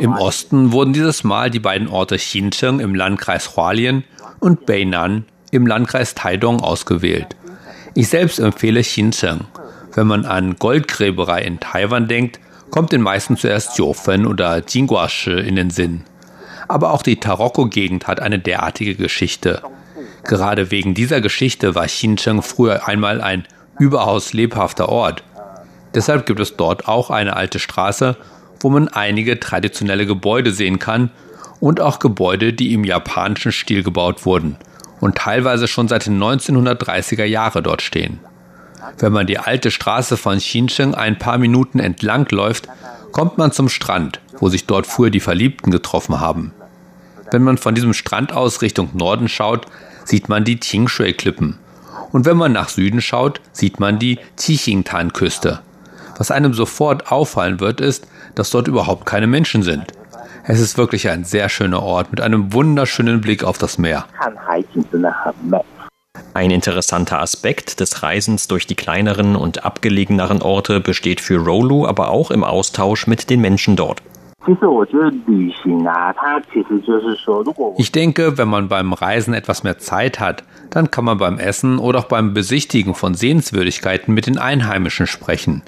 Im 0.00 0.12
Osten 0.12 0.72
wurden 0.72 0.92
dieses 0.92 1.24
Mal 1.24 1.50
die 1.50 1.60
beiden 1.60 1.88
Orte 1.88 2.16
Xincheng 2.16 2.80
im 2.80 2.94
Landkreis 2.94 3.56
Hualien 3.56 4.04
und 4.40 4.66
Beinan 4.66 5.24
im 5.50 5.66
Landkreis 5.66 6.14
Taidong 6.14 6.60
ausgewählt. 6.60 7.36
Ich 7.94 8.08
selbst 8.08 8.38
empfehle 8.38 8.80
Xincheng. 8.82 9.40
Wenn 9.94 10.06
man 10.06 10.26
an 10.26 10.56
Goldgräberei 10.58 11.42
in 11.42 11.60
Taiwan 11.60 12.08
denkt, 12.08 12.40
kommt 12.70 12.92
den 12.92 13.00
meisten 13.02 13.36
zuerst 13.36 13.78
Jiufen 13.78 14.26
oder 14.26 14.62
Jingguashi 14.66 15.32
in 15.40 15.56
den 15.56 15.70
Sinn. 15.70 16.04
Aber 16.68 16.92
auch 16.92 17.02
die 17.02 17.16
Taroko-Gegend 17.16 18.06
hat 18.06 18.20
eine 18.20 18.38
derartige 18.38 18.96
Geschichte. 18.96 19.62
Gerade 20.24 20.70
wegen 20.70 20.94
dieser 20.94 21.20
Geschichte 21.20 21.74
war 21.74 21.86
Xincheng 21.86 22.42
früher 22.42 22.88
einmal 22.88 23.20
ein 23.20 23.46
überaus 23.78 24.32
lebhafter 24.32 24.88
Ort. 24.88 25.22
Deshalb 25.96 26.26
gibt 26.26 26.40
es 26.40 26.56
dort 26.56 26.86
auch 26.88 27.08
eine 27.08 27.36
alte 27.36 27.58
Straße, 27.58 28.16
wo 28.60 28.68
man 28.68 28.88
einige 28.88 29.40
traditionelle 29.40 30.06
Gebäude 30.06 30.52
sehen 30.52 30.78
kann 30.78 31.10
und 31.58 31.80
auch 31.80 31.98
Gebäude, 31.98 32.52
die 32.52 32.74
im 32.74 32.84
japanischen 32.84 33.50
Stil 33.50 33.82
gebaut 33.82 34.26
wurden 34.26 34.58
und 35.00 35.16
teilweise 35.16 35.66
schon 35.66 35.88
seit 35.88 36.04
den 36.04 36.22
1930er 36.22 37.24
Jahren 37.24 37.64
dort 37.64 37.80
stehen. 37.80 38.20
Wenn 38.98 39.12
man 39.12 39.26
die 39.26 39.38
alte 39.38 39.70
Straße 39.70 40.18
von 40.18 40.36
Xincheng 40.36 40.94
ein 40.94 41.18
paar 41.18 41.38
Minuten 41.38 41.78
entlang 41.78 42.26
läuft, 42.30 42.68
kommt 43.10 43.38
man 43.38 43.50
zum 43.50 43.70
Strand, 43.70 44.20
wo 44.38 44.50
sich 44.50 44.66
dort 44.66 44.86
früher 44.86 45.10
die 45.10 45.20
Verliebten 45.20 45.70
getroffen 45.70 46.20
haben. 46.20 46.52
Wenn 47.30 47.42
man 47.42 47.56
von 47.56 47.74
diesem 47.74 47.94
Strand 47.94 48.32
aus 48.32 48.60
Richtung 48.60 48.90
Norden 48.92 49.28
schaut, 49.28 49.64
sieht 50.04 50.28
man 50.28 50.44
die 50.44 50.60
Tingshui-Klippen. 50.60 51.58
Und 52.12 52.26
wenn 52.26 52.36
man 52.36 52.52
nach 52.52 52.68
Süden 52.68 53.00
schaut, 53.00 53.40
sieht 53.52 53.80
man 53.80 53.98
die 53.98 54.18
Tichingtan-Küste. 54.36 55.60
Was 56.18 56.30
einem 56.30 56.54
sofort 56.54 57.12
auffallen 57.12 57.60
wird, 57.60 57.80
ist, 57.80 58.06
dass 58.34 58.50
dort 58.50 58.68
überhaupt 58.68 59.06
keine 59.06 59.26
Menschen 59.26 59.62
sind. 59.62 59.92
Es 60.44 60.60
ist 60.60 60.78
wirklich 60.78 61.08
ein 61.08 61.24
sehr 61.24 61.48
schöner 61.48 61.82
Ort 61.82 62.10
mit 62.10 62.20
einem 62.20 62.52
wunderschönen 62.52 63.20
Blick 63.20 63.42
auf 63.44 63.58
das 63.58 63.78
Meer. 63.78 64.04
Ein 66.34 66.50
interessanter 66.50 67.20
Aspekt 67.20 67.80
des 67.80 68.02
Reisens 68.02 68.46
durch 68.48 68.66
die 68.66 68.74
kleineren 68.74 69.36
und 69.36 69.64
abgelegeneren 69.64 70.42
Orte 70.42 70.80
besteht 70.80 71.20
für 71.20 71.38
Rolu 71.38 71.86
aber 71.86 72.10
auch 72.10 72.30
im 72.30 72.44
Austausch 72.44 73.06
mit 73.06 73.28
den 73.28 73.40
Menschen 73.40 73.76
dort. 73.76 74.02
Ich 77.78 77.92
denke, 77.92 78.38
wenn 78.38 78.48
man 78.48 78.68
beim 78.68 78.92
Reisen 78.92 79.34
etwas 79.34 79.64
mehr 79.64 79.78
Zeit 79.78 80.20
hat, 80.20 80.44
dann 80.70 80.90
kann 80.92 81.04
man 81.04 81.18
beim 81.18 81.38
Essen 81.38 81.78
oder 81.78 81.98
auch 81.98 82.04
beim 82.04 82.32
Besichtigen 82.32 82.94
von 82.94 83.14
Sehenswürdigkeiten 83.14 84.14
mit 84.14 84.26
den 84.26 84.38
Einheimischen 84.38 85.08
sprechen. 85.08 85.62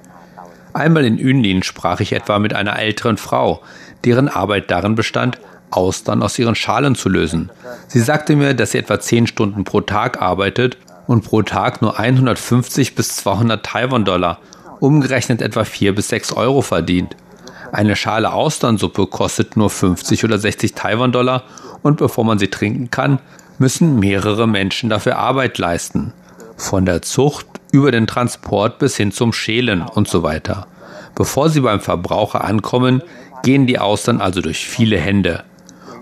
Einmal 0.78 1.04
in 1.04 1.18
Yunlin 1.18 1.64
sprach 1.64 1.98
ich 1.98 2.12
etwa 2.12 2.38
mit 2.38 2.54
einer 2.54 2.78
älteren 2.78 3.16
Frau, 3.16 3.62
deren 4.04 4.28
Arbeit 4.28 4.70
darin 4.70 4.94
bestand, 4.94 5.40
Austern 5.72 6.22
aus 6.22 6.38
ihren 6.38 6.54
Schalen 6.54 6.94
zu 6.94 7.08
lösen. 7.08 7.50
Sie 7.88 7.98
sagte 7.98 8.36
mir, 8.36 8.54
dass 8.54 8.70
sie 8.70 8.78
etwa 8.78 9.00
10 9.00 9.26
Stunden 9.26 9.64
pro 9.64 9.80
Tag 9.80 10.22
arbeitet 10.22 10.78
und 11.08 11.24
pro 11.24 11.42
Tag 11.42 11.82
nur 11.82 11.98
150 11.98 12.94
bis 12.94 13.16
200 13.16 13.66
Taiwan-Dollar, 13.66 14.38
umgerechnet 14.78 15.42
etwa 15.42 15.64
4 15.64 15.96
bis 15.96 16.10
6 16.10 16.34
Euro 16.34 16.62
verdient. 16.62 17.16
Eine 17.72 17.96
Schale 17.96 18.32
Austernsuppe 18.32 19.08
kostet 19.08 19.56
nur 19.56 19.70
50 19.70 20.24
oder 20.24 20.38
60 20.38 20.74
Taiwan-Dollar 20.74 21.42
und 21.82 21.96
bevor 21.96 22.24
man 22.24 22.38
sie 22.38 22.50
trinken 22.50 22.92
kann, 22.92 23.18
müssen 23.58 23.98
mehrere 23.98 24.46
Menschen 24.46 24.90
dafür 24.90 25.18
Arbeit 25.18 25.58
leisten. 25.58 26.12
Von 26.56 26.86
der 26.86 27.02
Zucht 27.02 27.47
über 27.72 27.90
den 27.90 28.06
Transport 28.06 28.78
bis 28.78 28.96
hin 28.96 29.12
zum 29.12 29.32
Schälen 29.32 29.82
und 29.82 30.08
so 30.08 30.22
weiter. 30.22 30.66
Bevor 31.14 31.48
sie 31.48 31.60
beim 31.60 31.80
Verbraucher 31.80 32.44
ankommen, 32.44 33.02
gehen 33.42 33.66
die 33.66 33.78
Austern 33.78 34.20
also 34.20 34.40
durch 34.40 34.66
viele 34.66 34.98
Hände. 34.98 35.44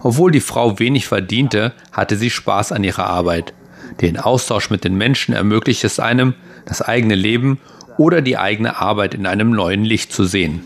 Obwohl 0.02 0.30
die 0.30 0.40
Frau 0.40 0.78
wenig 0.78 1.08
verdiente, 1.08 1.72
hatte 1.92 2.16
sie 2.16 2.30
Spaß 2.30 2.72
an 2.72 2.84
ihrer 2.84 3.06
Arbeit. 3.06 3.54
Den 4.00 4.18
Austausch 4.18 4.70
mit 4.70 4.84
den 4.84 4.96
Menschen 4.96 5.34
ermöglicht 5.34 5.84
es 5.84 5.98
einem, 5.98 6.34
das 6.66 6.82
eigene 6.82 7.14
Leben 7.14 7.60
oder 7.98 8.20
die 8.20 8.36
eigene 8.36 8.78
Arbeit 8.80 9.14
in 9.14 9.26
einem 9.26 9.50
neuen 9.50 9.84
Licht 9.84 10.12
zu 10.12 10.24
sehen. 10.24 10.62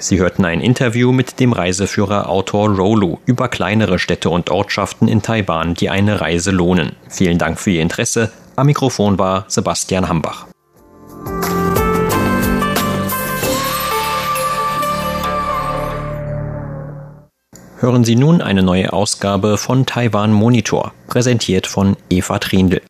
Sie 0.00 0.18
hörten 0.18 0.46
ein 0.46 0.62
Interview 0.62 1.12
mit 1.12 1.40
dem 1.40 1.52
Reiseführer 1.52 2.30
Autor 2.30 2.70
Rolu 2.70 3.18
über 3.26 3.48
kleinere 3.48 3.98
Städte 3.98 4.30
und 4.30 4.50
Ortschaften 4.50 5.08
in 5.08 5.20
Taiwan, 5.20 5.74
die 5.74 5.90
eine 5.90 6.22
Reise 6.22 6.52
lohnen. 6.52 6.96
Vielen 7.08 7.36
Dank 7.36 7.60
für 7.60 7.70
Ihr 7.70 7.82
Interesse. 7.82 8.32
Am 8.56 8.66
Mikrofon 8.66 9.18
war 9.18 9.44
Sebastian 9.48 10.08
Hambach. 10.08 10.46
Hören 17.78 18.04
Sie 18.04 18.16
nun 18.16 18.40
eine 18.40 18.62
neue 18.62 18.92
Ausgabe 18.94 19.58
von 19.58 19.84
Taiwan 19.84 20.32
Monitor, 20.32 20.92
präsentiert 21.08 21.66
von 21.66 21.96
Eva 22.08 22.38
Trindl. 22.38 22.80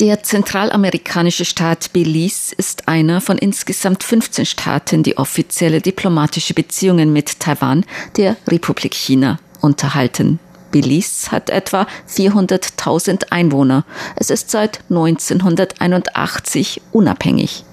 Der 0.00 0.22
zentralamerikanische 0.22 1.44
Staat 1.44 1.92
Belize 1.92 2.54
ist 2.56 2.86
einer 2.86 3.20
von 3.20 3.36
insgesamt 3.36 4.04
15 4.04 4.46
Staaten, 4.46 5.02
die 5.02 5.18
offizielle 5.18 5.80
diplomatische 5.80 6.54
Beziehungen 6.54 7.12
mit 7.12 7.40
Taiwan, 7.40 7.84
der 8.16 8.36
Republik 8.46 8.94
China, 8.94 9.40
unterhalten. 9.60 10.38
Belize 10.70 11.32
hat 11.32 11.50
etwa 11.50 11.88
400.000 12.08 13.32
Einwohner. 13.32 13.84
Es 14.14 14.30
ist 14.30 14.52
seit 14.52 14.84
1981 14.88 16.80
unabhängig. 16.92 17.64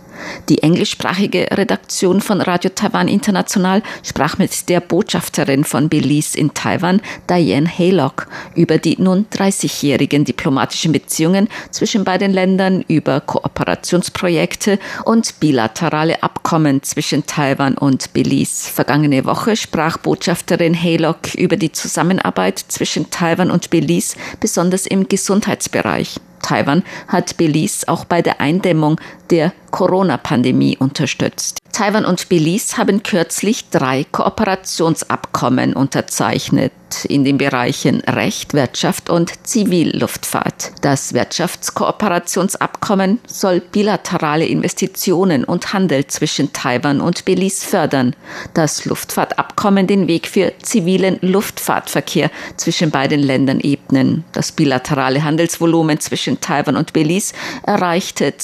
Die 0.49 0.61
englischsprachige 0.61 1.47
Redaktion 1.51 2.21
von 2.21 2.41
Radio 2.41 2.69
Taiwan 2.73 3.07
International 3.07 3.81
sprach 4.03 4.37
mit 4.37 4.69
der 4.69 4.79
Botschafterin 4.79 5.63
von 5.63 5.89
Belize 5.89 6.37
in 6.37 6.53
Taiwan, 6.53 7.01
Diane 7.29 7.67
Haylock, 7.67 8.27
über 8.55 8.77
die 8.77 9.01
nun 9.01 9.25
30-jährigen 9.31 10.25
diplomatischen 10.25 10.91
Beziehungen 10.91 11.47
zwischen 11.71 12.03
beiden 12.03 12.31
Ländern, 12.31 12.83
über 12.87 13.21
Kooperationsprojekte 13.21 14.79
und 15.05 15.39
bilaterale 15.39 16.21
Abkommen 16.23 16.83
zwischen 16.83 17.25
Taiwan 17.25 17.77
und 17.77 18.13
Belize. 18.13 18.69
Vergangene 18.69 19.25
Woche 19.25 19.55
sprach 19.55 19.97
Botschafterin 19.97 20.73
Haylock 20.73 21.35
über 21.35 21.57
die 21.57 21.71
Zusammenarbeit 21.71 22.59
zwischen 22.59 23.09
Taiwan 23.09 23.51
und 23.51 23.69
Belize, 23.69 24.15
besonders 24.39 24.85
im 24.85 25.07
Gesundheitsbereich. 25.07 26.19
Taiwan 26.41 26.83
hat 27.07 27.37
Belize 27.37 27.87
auch 27.87 28.05
bei 28.05 28.21
der 28.21 28.39
Eindämmung 28.39 28.99
der 29.31 29.51
Corona-Pandemie 29.75 30.77
unterstützt. 30.77 31.59
Taiwan 31.73 32.05
und 32.05 32.29
Belize 32.29 32.77
haben 32.77 33.03
kürzlich 33.03 33.69
drei 33.69 34.05
Kooperationsabkommen 34.09 35.73
unterzeichnet 35.73 36.71
in 37.09 37.25
den 37.25 37.37
Bereichen 37.37 37.99
Recht, 38.01 38.53
Wirtschaft 38.53 39.09
und 39.09 39.45
Zivilluftfahrt. 39.45 40.71
Das 40.79 41.13
Wirtschaftskooperationsabkommen 41.13 43.19
soll 43.27 43.59
bilaterale 43.59 44.45
Investitionen 44.45 45.43
und 45.43 45.73
Handel 45.73 46.07
zwischen 46.07 46.53
Taiwan 46.53 47.01
und 47.01 47.25
Belize 47.25 47.65
fördern. 47.65 48.15
Das 48.53 48.85
Luftfahrtabkommen 48.85 49.87
den 49.87 50.07
Weg 50.07 50.27
für 50.27 50.53
zivilen 50.61 51.17
Luftfahrtverkehr 51.19 52.31
zwischen 52.55 52.91
beiden 52.91 53.19
Ländern 53.19 53.59
ebnen. 53.59 54.23
Das 54.31 54.53
bilaterale 54.53 55.25
Handelsvolumen 55.25 55.99
zwischen 55.99 56.39
Taiwan 56.39 56.77
und 56.77 56.93
Belize 56.93 57.33
erreichte 57.63 58.37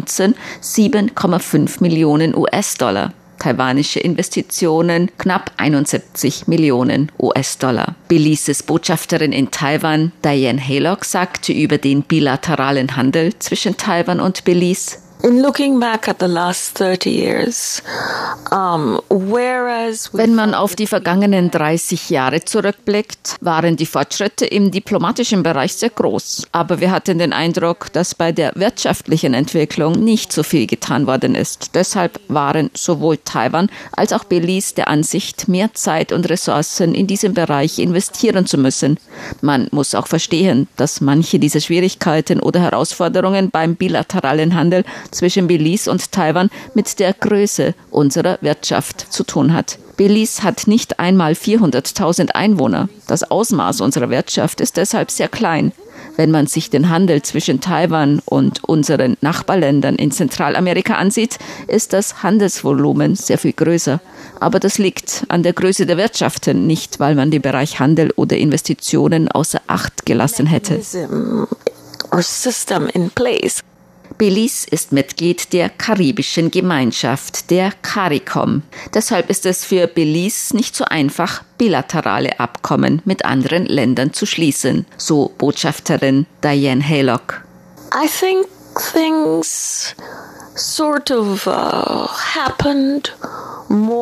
2019 0.00 0.34
7,5 0.62 1.80
Millionen 1.80 2.34
US-Dollar. 2.34 3.12
Taiwanische 3.38 3.98
Investitionen 3.98 5.10
knapp 5.18 5.50
71 5.56 6.46
Millionen 6.46 7.10
US-Dollar. 7.18 7.96
Belises 8.06 8.62
Botschafterin 8.62 9.32
in 9.32 9.50
Taiwan, 9.50 10.12
Diane 10.24 10.60
Haylock, 10.60 11.04
sagte 11.04 11.52
über 11.52 11.78
den 11.78 12.02
bilateralen 12.02 12.96
Handel 12.96 13.36
zwischen 13.40 13.76
Taiwan 13.76 14.20
und 14.20 14.44
Belize, 14.44 14.98
In 15.24 15.40
looking 15.40 15.78
back 15.78 16.08
at 16.08 16.18
the 16.18 16.26
last 16.26 16.76
30 16.78 17.08
years, 17.08 17.80
um, 18.50 19.00
whereas 19.08 20.12
Wenn 20.12 20.34
man 20.34 20.52
auf 20.52 20.74
die 20.74 20.88
vergangenen 20.88 21.48
30 21.48 22.10
Jahre 22.10 22.44
zurückblickt, 22.44 23.36
waren 23.40 23.76
die 23.76 23.86
Fortschritte 23.86 24.46
im 24.46 24.72
diplomatischen 24.72 25.44
Bereich 25.44 25.74
sehr 25.74 25.90
groß. 25.90 26.48
Aber 26.50 26.80
wir 26.80 26.90
hatten 26.90 27.18
den 27.18 27.32
Eindruck, 27.32 27.92
dass 27.92 28.16
bei 28.16 28.32
der 28.32 28.50
wirtschaftlichen 28.56 29.32
Entwicklung 29.32 29.92
nicht 29.92 30.32
so 30.32 30.42
viel 30.42 30.66
getan 30.66 31.06
worden 31.06 31.36
ist. 31.36 31.76
Deshalb 31.76 32.18
waren 32.26 32.70
sowohl 32.74 33.18
Taiwan 33.18 33.70
als 33.92 34.12
auch 34.12 34.24
Belize 34.24 34.74
der 34.74 34.88
Ansicht, 34.88 35.46
mehr 35.46 35.72
Zeit 35.72 36.10
und 36.10 36.28
Ressourcen 36.28 36.96
in 36.96 37.06
diesem 37.06 37.32
Bereich 37.32 37.78
investieren 37.78 38.46
zu 38.46 38.58
müssen. 38.58 38.98
Man 39.40 39.68
muss 39.70 39.94
auch 39.94 40.08
verstehen, 40.08 40.66
dass 40.76 41.00
manche 41.00 41.38
dieser 41.38 41.60
Schwierigkeiten 41.60 42.40
oder 42.40 42.58
Herausforderungen 42.58 43.50
beim 43.50 43.76
bilateralen 43.76 44.56
Handel 44.56 44.84
zwischen 45.12 45.46
Belize 45.46 45.90
und 45.90 46.10
Taiwan 46.10 46.50
mit 46.74 46.98
der 46.98 47.12
Größe 47.12 47.74
unserer 47.90 48.38
Wirtschaft 48.40 49.12
zu 49.12 49.22
tun 49.24 49.52
hat. 49.52 49.78
Belize 49.96 50.42
hat 50.42 50.66
nicht 50.66 50.98
einmal 50.98 51.34
400.000 51.34 52.30
Einwohner. 52.30 52.88
Das 53.06 53.30
Ausmaß 53.30 53.80
unserer 53.80 54.10
Wirtschaft 54.10 54.60
ist 54.60 54.76
deshalb 54.76 55.10
sehr 55.10 55.28
klein. 55.28 55.72
Wenn 56.16 56.30
man 56.30 56.46
sich 56.46 56.68
den 56.68 56.90
Handel 56.90 57.22
zwischen 57.22 57.60
Taiwan 57.60 58.20
und 58.24 58.64
unseren 58.64 59.16
Nachbarländern 59.20 59.96
in 59.96 60.10
Zentralamerika 60.10 60.94
ansieht, 60.94 61.38
ist 61.68 61.92
das 61.92 62.22
Handelsvolumen 62.22 63.14
sehr 63.14 63.38
viel 63.38 63.52
größer. 63.52 64.00
Aber 64.40 64.58
das 64.58 64.78
liegt 64.78 65.24
an 65.28 65.42
der 65.42 65.52
Größe 65.52 65.86
der 65.86 65.96
Wirtschaften, 65.96 66.66
nicht 66.66 66.98
weil 67.00 67.14
man 67.14 67.30
den 67.30 67.40
Bereich 67.40 67.78
Handel 67.78 68.10
oder 68.16 68.36
Investitionen 68.36 69.28
außer 69.28 69.60
Acht 69.68 70.04
gelassen 70.04 70.46
hätte. 70.46 70.80
or 72.12 72.22
system 72.22 72.88
in 72.88 73.10
place. 73.10 73.62
Belize 74.22 74.68
ist 74.70 74.92
Mitglied 74.92 75.52
der 75.52 75.68
karibischen 75.68 76.52
Gemeinschaft, 76.52 77.50
der 77.50 77.72
CARICOM. 77.82 78.62
Deshalb 78.94 79.28
ist 79.28 79.46
es 79.46 79.64
für 79.64 79.88
Belize 79.88 80.54
nicht 80.54 80.76
so 80.76 80.84
einfach, 80.84 81.42
bilaterale 81.58 82.38
Abkommen 82.38 83.02
mit 83.04 83.24
anderen 83.24 83.66
Ländern 83.66 84.12
zu 84.12 84.24
schließen, 84.24 84.86
so 84.96 85.32
Botschafterin 85.38 86.26
Diane 86.40 86.88
Haylock. 86.88 87.44
I 87.92 88.06
think 88.06 88.46
things 88.92 89.96
sort 90.54 91.10
of 91.10 91.46
uh, 91.46 92.06
happened. 92.08 93.12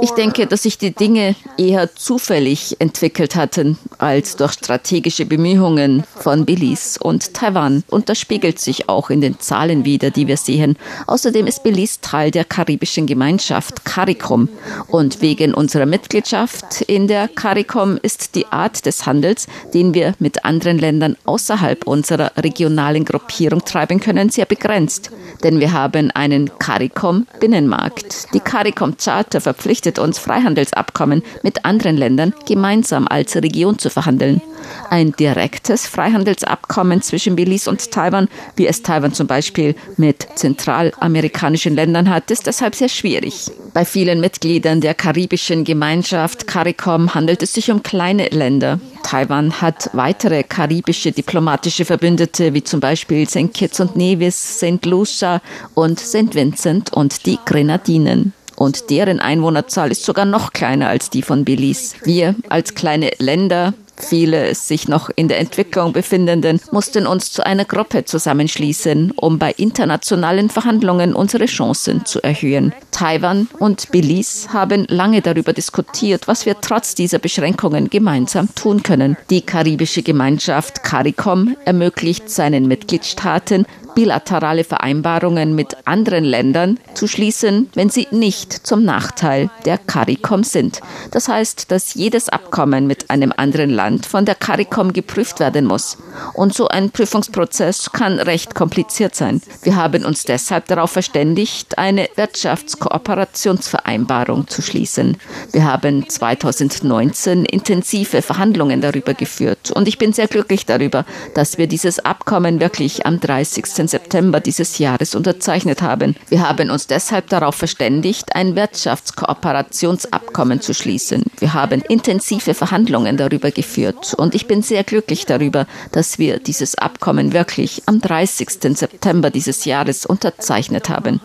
Ich 0.02 0.10
denke, 0.10 0.48
dass 0.48 0.64
sich 0.64 0.78
die 0.78 0.92
Dinge 0.92 1.36
eher 1.56 1.94
zufällig 1.94 2.76
entwickelt 2.80 3.36
hatten 3.36 3.78
als 3.98 4.34
durch 4.34 4.54
strategische 4.54 5.26
Bemühungen 5.26 6.02
von 6.16 6.44
Belize 6.44 6.98
und 6.98 7.34
Taiwan. 7.34 7.84
Und 7.88 8.08
das 8.08 8.18
spiegelt 8.18 8.58
sich 8.58 8.88
auch 8.88 9.10
in 9.10 9.20
den 9.20 9.38
Zahlen 9.38 9.84
wider, 9.84 10.10
die 10.10 10.26
wir 10.26 10.36
sehen. 10.36 10.76
Außerdem 11.06 11.46
ist 11.46 11.62
Belize 11.62 12.00
Teil 12.00 12.32
der 12.32 12.44
karibischen 12.44 13.06
Gemeinschaft 13.06 13.84
CARICOM. 13.84 14.48
Und 14.88 15.20
wegen 15.20 15.54
unserer 15.54 15.86
Mitgliedschaft 15.86 16.82
in 16.82 17.06
der 17.06 17.28
CARICOM 17.28 17.98
ist 18.02 18.34
die 18.34 18.46
Art 18.46 18.86
des 18.86 19.06
Handels, 19.06 19.46
den 19.72 19.94
wir 19.94 20.14
mit 20.18 20.44
anderen 20.44 20.78
Ländern 20.78 21.16
außerhalb 21.26 21.86
unserer 21.86 22.32
regionalen 22.36 23.04
Gruppierung 23.04 23.64
treiben 23.64 24.00
können, 24.00 24.30
sehr 24.30 24.46
begrenzt. 24.46 25.12
Denn 25.44 25.60
wir 25.60 25.72
haben 25.72 26.10
einen 26.10 26.39
CARICOM-Binnenmarkt. 26.46 28.32
Die 28.32 28.40
CARICOM-Charta 28.40 29.40
verpflichtet 29.40 29.98
uns, 29.98 30.18
Freihandelsabkommen 30.18 31.22
mit 31.42 31.64
anderen 31.64 31.96
Ländern 31.96 32.32
gemeinsam 32.46 33.08
als 33.08 33.36
Region 33.36 33.78
zu 33.78 33.90
verhandeln. 33.90 34.40
Ein 34.88 35.12
direktes 35.12 35.86
Freihandelsabkommen 35.86 37.02
zwischen 37.02 37.36
Belize 37.36 37.70
und 37.70 37.90
Taiwan, 37.90 38.28
wie 38.56 38.66
es 38.66 38.82
Taiwan 38.82 39.12
zum 39.12 39.26
Beispiel 39.26 39.74
mit 39.96 40.26
zentralamerikanischen 40.34 41.74
Ländern 41.74 42.10
hat, 42.10 42.30
ist 42.30 42.46
deshalb 42.46 42.74
sehr 42.74 42.88
schwierig. 42.88 43.50
Bei 43.72 43.84
vielen 43.84 44.20
Mitgliedern 44.20 44.80
der 44.80 44.94
karibischen 44.94 45.64
Gemeinschaft 45.64 46.46
CARICOM 46.46 47.14
handelt 47.14 47.42
es 47.42 47.54
sich 47.54 47.70
um 47.70 47.82
kleine 47.82 48.28
Länder. 48.28 48.80
Taiwan 49.02 49.60
hat 49.60 49.90
weitere 49.92 50.42
karibische 50.42 51.12
diplomatische 51.12 51.84
Verbündete, 51.84 52.54
wie 52.54 52.64
zum 52.64 52.80
Beispiel 52.80 53.28
St. 53.28 53.52
Kitts 53.54 53.80
und 53.80 53.96
Nevis, 53.96 54.58
St. 54.58 54.84
Lucia 54.84 55.40
und 55.74 56.00
St. 56.00 56.34
Vincent 56.34 56.92
und 56.92 57.26
die 57.26 57.38
Grenadinen 57.44 58.32
und 58.60 58.90
deren 58.90 59.20
Einwohnerzahl 59.20 59.90
ist 59.90 60.04
sogar 60.04 60.26
noch 60.26 60.52
kleiner 60.52 60.88
als 60.88 61.08
die 61.08 61.22
von 61.22 61.46
Belize. 61.46 61.96
Wir 62.04 62.34
als 62.50 62.74
kleine 62.74 63.10
Länder 63.18 63.72
viele 64.00 64.54
sich 64.54 64.88
noch 64.88 65.10
in 65.14 65.28
der 65.28 65.38
Entwicklung 65.38 65.92
befindenden, 65.92 66.60
mussten 66.70 67.06
uns 67.06 67.32
zu 67.32 67.44
einer 67.44 67.64
Gruppe 67.64 68.04
zusammenschließen, 68.04 69.12
um 69.16 69.38
bei 69.38 69.52
internationalen 69.52 70.50
Verhandlungen 70.50 71.14
unsere 71.14 71.46
Chancen 71.46 72.04
zu 72.04 72.22
erhöhen. 72.22 72.72
Taiwan 72.90 73.48
und 73.58 73.90
Belize 73.90 74.52
haben 74.52 74.84
lange 74.88 75.22
darüber 75.22 75.52
diskutiert, 75.52 76.28
was 76.28 76.46
wir 76.46 76.60
trotz 76.60 76.94
dieser 76.94 77.18
Beschränkungen 77.18 77.90
gemeinsam 77.90 78.54
tun 78.54 78.82
können. 78.82 79.16
Die 79.30 79.42
karibische 79.42 80.02
Gemeinschaft 80.02 80.82
CARICOM 80.82 81.56
ermöglicht 81.64 82.30
seinen 82.30 82.66
Mitgliedstaaten, 82.66 83.66
bilaterale 83.94 84.64
Vereinbarungen 84.64 85.54
mit 85.54 85.76
anderen 85.84 86.24
Ländern 86.24 86.78
zu 86.94 87.06
schließen, 87.06 87.68
wenn 87.74 87.90
sie 87.90 88.08
nicht 88.10 88.52
zum 88.52 88.84
Nachteil 88.84 89.50
der 89.64 89.78
CARICOM 89.78 90.44
sind. 90.44 90.80
Das 91.10 91.28
heißt, 91.28 91.70
dass 91.70 91.94
jedes 91.94 92.28
Abkommen 92.28 92.86
mit 92.86 93.10
einem 93.10 93.32
anderen 93.36 93.70
Land 93.70 94.06
von 94.06 94.24
der 94.24 94.34
CARICOM 94.34 94.92
geprüft 94.92 95.40
werden 95.40 95.66
muss. 95.66 95.98
Und 96.34 96.54
so 96.54 96.68
ein 96.68 96.90
Prüfungsprozess 96.90 97.92
kann 97.92 98.18
recht 98.18 98.54
kompliziert 98.54 99.14
sein. 99.14 99.40
Wir 99.62 99.76
haben 99.76 100.04
uns 100.04 100.24
deshalb 100.24 100.66
darauf 100.66 100.90
verständigt, 100.90 101.78
eine 101.78 102.08
Wirtschaftskooperationsvereinbarung 102.16 104.48
zu 104.48 104.62
schließen. 104.62 105.18
Wir 105.52 105.64
haben 105.64 106.08
2019 106.08 107.44
intensive 107.44 108.22
Verhandlungen 108.22 108.80
darüber 108.80 109.14
geführt 109.14 109.70
und 109.70 109.88
ich 109.88 109.98
bin 109.98 110.12
sehr 110.12 110.28
glücklich 110.28 110.66
darüber, 110.66 111.04
dass 111.34 111.58
wir 111.58 111.66
dieses 111.66 111.98
Abkommen 112.00 112.60
wirklich 112.60 113.06
am 113.06 113.20
30. 113.20 113.79
September 113.88 114.40
dieses 114.40 114.78
Jahres 114.78 115.14
unterzeichnet 115.14 115.82
haben. 115.82 116.16
Wir 116.28 116.48
haben 116.48 116.70
uns 116.70 116.86
deshalb 116.86 117.28
darauf 117.28 117.54
verständigt, 117.54 118.34
ein 118.34 118.56
Wirtschaftskooperationsabkommen 118.56 120.60
zu 120.60 120.74
schließen. 120.74 121.24
Wir 121.38 121.54
haben 121.54 121.82
intensive 121.88 122.54
Verhandlungen 122.54 123.16
darüber 123.16 123.50
geführt 123.50 124.14
und 124.14 124.34
ich 124.34 124.46
bin 124.46 124.62
sehr 124.62 124.84
glücklich 124.84 125.26
darüber, 125.26 125.66
dass 125.92 126.18
wir 126.18 126.38
dieses 126.38 126.76
Abkommen 126.76 127.32
wirklich 127.32 127.82
am 127.86 128.00
30. 128.00 128.76
September 128.76 129.30
dieses 129.30 129.64
Jahres 129.64 130.06
unterzeichnet 130.06 130.88
haben. 130.88 131.20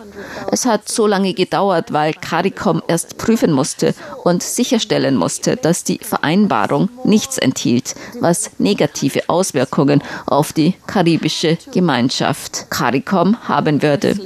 Es 0.50 0.66
hat 0.66 0.88
so 0.88 1.06
lange 1.06 1.34
gedauert, 1.34 1.92
weil 1.92 2.12
CARICOM 2.12 2.82
erst 2.88 3.18
prüfen 3.18 3.52
musste 3.52 3.94
und 4.24 4.42
sicherstellen 4.42 5.16
musste, 5.16 5.56
dass 5.56 5.84
die 5.84 6.00
Vereinbarung 6.02 6.88
nichts 7.04 7.38
enthielt, 7.38 7.94
was 8.20 8.50
negative 8.58 9.28
Auswirkungen 9.28 10.02
auf 10.26 10.52
die 10.52 10.74
karibische 10.86 11.58
Gemeinschaft 11.72 12.45
CARICOM 12.70 13.48
haben 13.48 13.82
würde. 13.82 14.16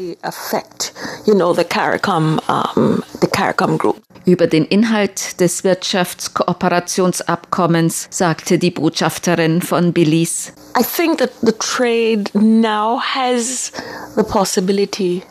Über 4.27 4.47
den 4.47 4.67
Inhalt 4.67 5.41
des 5.41 5.65
Wirtschaftskooperationsabkommens 5.65 8.09
sagte 8.11 8.59
die 8.59 8.71
Botschafterin 8.71 9.63
von 9.63 9.93
Belize. 9.93 10.53
I 10.79 10.85
think 10.85 11.19
that 11.19 11.33
the 11.43 11.53
trade 11.53 12.31
now 12.35 13.01
has 13.01 13.73
the 14.17 14.23
possibility 14.23 15.25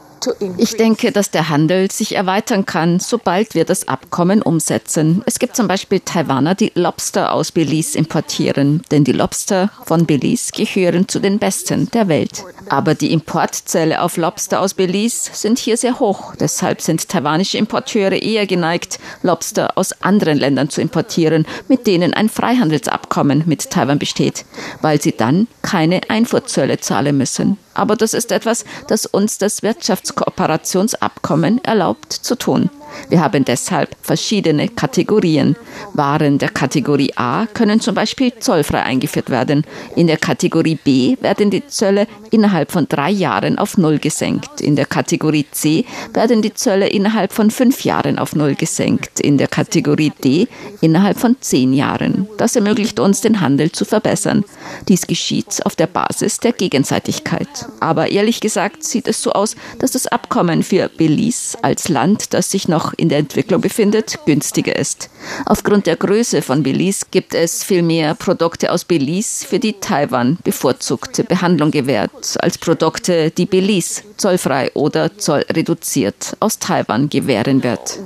ich 0.57 0.75
denke, 0.77 1.11
dass 1.11 1.31
der 1.31 1.49
Handel 1.49 1.91
sich 1.91 2.15
erweitern 2.15 2.65
kann, 2.65 2.99
sobald 2.99 3.55
wir 3.55 3.65
das 3.65 3.87
Abkommen 3.87 4.41
umsetzen. 4.41 5.23
Es 5.25 5.39
gibt 5.39 5.55
zum 5.55 5.67
Beispiel 5.67 5.99
Taiwaner, 5.99 6.55
die 6.55 6.71
Lobster 6.75 7.33
aus 7.33 7.51
Belize 7.51 7.97
importieren, 7.97 8.81
denn 8.91 9.03
die 9.03 9.11
Lobster 9.11 9.71
von 9.85 10.05
Belize 10.05 10.51
gehören 10.51 11.07
zu 11.07 11.19
den 11.19 11.39
besten 11.39 11.89
der 11.91 12.07
Welt. 12.07 12.43
Aber 12.69 12.95
die 12.95 13.11
Importzölle 13.11 14.01
auf 14.01 14.17
Lobster 14.17 14.61
aus 14.61 14.73
Belize 14.73 15.31
sind 15.33 15.59
hier 15.59 15.77
sehr 15.77 15.99
hoch. 15.99 16.35
Deshalb 16.39 16.81
sind 16.81 17.07
taiwanische 17.09 17.57
Importeure 17.57 18.21
eher 18.21 18.45
geneigt, 18.47 18.99
Lobster 19.23 19.77
aus 19.77 19.93
anderen 20.01 20.37
Ländern 20.37 20.69
zu 20.69 20.81
importieren, 20.81 21.45
mit 21.67 21.87
denen 21.87 22.13
ein 22.13 22.29
Freihandelsabkommen 22.29 23.43
mit 23.45 23.69
Taiwan 23.69 23.99
besteht, 23.99 24.45
weil 24.81 25.01
sie 25.01 25.15
dann 25.15 25.47
keine 25.61 26.01
Einfuhrzölle 26.09 26.79
zahlen 26.79 27.17
müssen 27.17 27.57
aber 27.79 27.95
das 27.95 28.13
ist 28.13 28.31
etwas, 28.33 28.65
das 28.87 29.05
uns 29.05 29.37
das 29.37 29.63
Wirtschaftskooperationsabkommen 30.09 31.63
erlaubt 31.63 32.11
zu 32.13 32.35
tun. 32.35 32.69
Wir 33.09 33.21
haben 33.21 33.45
deshalb 33.45 33.95
verschiedene 34.01 34.69
Kategorien. 34.69 35.55
Waren 35.93 36.37
der 36.37 36.49
Kategorie 36.49 37.11
A 37.15 37.45
können 37.47 37.79
zum 37.79 37.95
Beispiel 37.95 38.33
zollfrei 38.39 38.83
eingeführt 38.83 39.29
werden. 39.29 39.65
In 39.95 40.07
der 40.07 40.17
Kategorie 40.17 40.79
B 40.83 41.17
werden 41.21 41.49
die 41.49 41.65
Zölle 41.67 42.07
innerhalb 42.31 42.71
von 42.71 42.87
drei 42.87 43.09
Jahren 43.09 43.57
auf 43.57 43.77
Null 43.77 43.99
gesenkt. 43.99 44.61
In 44.61 44.75
der 44.75 44.85
Kategorie 44.85 45.45
C 45.51 45.85
werden 46.13 46.41
die 46.41 46.53
Zölle 46.53 46.87
innerhalb 46.87 47.33
von 47.33 47.51
fünf 47.51 47.83
Jahren 47.83 48.19
auf 48.19 48.35
Null 48.35 48.55
gesenkt. 48.55 49.19
In 49.19 49.37
der 49.37 49.47
Kategorie 49.47 50.11
D 50.23 50.47
innerhalb 50.81 51.19
von 51.19 51.35
zehn 51.39 51.73
Jahren. 51.73 52.27
Das 52.37 52.55
ermöglicht 52.55 52.99
uns, 52.99 53.21
den 53.21 53.41
Handel 53.41 53.71
zu 53.71 53.85
verbessern. 53.85 54.45
Dies 54.87 55.07
geschieht 55.07 55.65
auf 55.65 55.75
der 55.75 55.87
Basis 55.87 56.39
der 56.39 56.53
Gegenseitigkeit. 56.53 57.47
Aber 57.79 58.11
ehrlich 58.11 58.39
gesagt 58.39 58.83
sieht 58.83 59.07
es 59.07 59.21
so 59.21 59.31
aus, 59.31 59.55
dass 59.79 59.91
das 59.91 60.07
Abkommen 60.07 60.63
für 60.63 60.89
Belize 60.89 61.57
als 61.61 61.89
Land, 61.89 62.33
das 62.33 62.51
sich 62.51 62.67
noch 62.67 62.78
noch 62.79 62.93
in 62.93 63.09
der 63.09 63.19
Entwicklung 63.19 63.59
befindet, 63.59 64.19
günstiger 64.25 64.75
ist. 64.75 65.09
Aufgrund 65.45 65.85
der 65.85 65.97
Größe 65.97 66.41
von 66.41 66.63
Belize 66.63 67.05
gibt 67.11 67.33
es 67.33 67.63
viel 67.63 67.81
mehr 67.81 68.15
Produkte 68.15 68.71
aus 68.71 68.85
Belize, 68.85 69.45
für 69.45 69.59
die 69.59 69.73
Taiwan 69.73 70.37
bevorzugte 70.43 71.25
Behandlung 71.25 71.71
gewährt, 71.71 72.37
als 72.39 72.57
Produkte, 72.57 73.31
die 73.31 73.45
Belize 73.45 74.03
zollfrei 74.15 74.71
oder 74.75 75.17
zollreduziert 75.17 76.37
aus 76.39 76.59
Taiwan 76.59 77.09
gewähren 77.09 77.63
wird. 77.63 77.99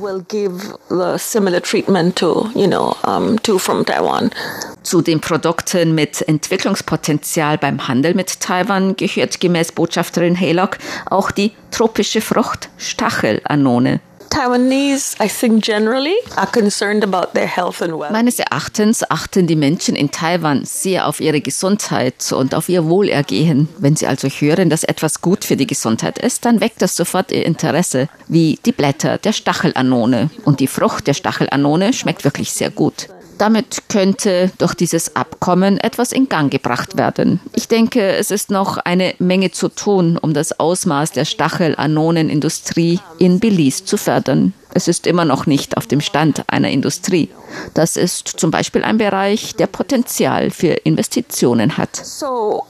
Zu 4.83 5.01
den 5.01 5.21
Produkten 5.21 5.95
mit 5.95 6.27
Entwicklungspotenzial 6.27 7.57
beim 7.57 7.87
Handel 7.87 8.15
mit 8.15 8.39
Taiwan 8.39 8.95
gehört 8.95 9.39
gemäß 9.39 9.71
Botschafterin 9.71 10.39
Haylock 10.39 10.77
auch 11.09 11.31
die 11.31 11.51
tropische 11.71 12.21
Frucht 12.21 12.69
Stachelanone. 12.77 14.01
Taiwanese, 14.33 15.15
I 15.23 15.27
think 15.27 15.63
generally, 15.63 16.15
are 16.35 16.47
concerned 16.47 17.03
about 17.03 17.33
their 17.35 17.45
health 17.45 17.83
and 17.83 17.93
well. 17.99 18.11
Meines 18.11 18.39
Erachtens 18.39 19.03
achten 19.11 19.45
die 19.45 19.55
Menschen 19.55 19.95
in 19.95 20.09
Taiwan 20.09 20.65
sehr 20.65 21.07
auf 21.07 21.19
ihre 21.19 21.39
Gesundheit 21.39 22.31
und 22.31 22.55
auf 22.55 22.67
ihr 22.67 22.85
Wohlergehen. 22.85 23.69
Wenn 23.77 23.95
sie 23.95 24.07
also 24.07 24.27
hören, 24.27 24.71
dass 24.71 24.83
etwas 24.83 25.21
gut 25.21 25.45
für 25.45 25.55
die 25.55 25.67
Gesundheit 25.67 26.17
ist, 26.17 26.45
dann 26.45 26.61
weckt 26.61 26.81
das 26.81 26.95
sofort 26.95 27.31
ihr 27.31 27.45
Interesse, 27.45 28.09
wie 28.27 28.57
die 28.65 28.71
Blätter 28.71 29.19
der 29.19 29.33
Stachelanone. 29.33 30.31
Und 30.45 30.61
die 30.61 30.67
Frucht 30.67 31.05
der 31.05 31.13
Stachelanone 31.13 31.93
schmeckt 31.93 32.23
wirklich 32.23 32.51
sehr 32.53 32.71
gut. 32.71 33.09
Damit 33.43 33.89
könnte 33.89 34.51
durch 34.57 34.73
dieses 34.73 35.17
Abkommen 35.17 35.77
etwas 35.77 36.13
in 36.13 36.29
Gang 36.29 36.49
gebracht 36.49 36.95
werden. 36.95 37.41
Ich 37.51 37.67
denke, 37.67 38.15
es 38.15 38.31
ist 38.31 38.49
noch 38.49 38.77
eine 38.77 39.15
Menge 39.19 39.51
zu 39.51 39.67
tun, 39.67 40.17
um 40.17 40.33
das 40.33 40.61
Ausmaß 40.61 41.11
der 41.11 41.25
Stachelanonenindustrie 41.25 43.01
in 43.19 43.41
Belize 43.41 43.83
zu 43.83 43.97
fördern. 43.97 44.53
Es 44.73 44.87
ist 44.87 45.05
immer 45.05 45.25
noch 45.25 45.45
nicht 45.45 45.75
auf 45.75 45.87
dem 45.87 45.99
Stand 45.99 46.45
einer 46.47 46.69
Industrie. 46.69 47.27
Das 47.73 47.97
ist 47.97 48.29
zum 48.29 48.49
Beispiel 48.49 48.81
ein 48.85 48.97
Bereich, 48.97 49.57
der 49.57 49.67
Potenzial 49.67 50.49
für 50.49 50.75
Investitionen 50.85 51.75
hat. 51.75 51.97
So, 51.97 52.63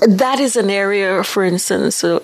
that 0.00 0.40
is 0.40 0.56
an 0.56 0.70
area, 0.70 1.22
for 1.22 1.44
instance, 1.44 2.04
uh, 2.04 2.18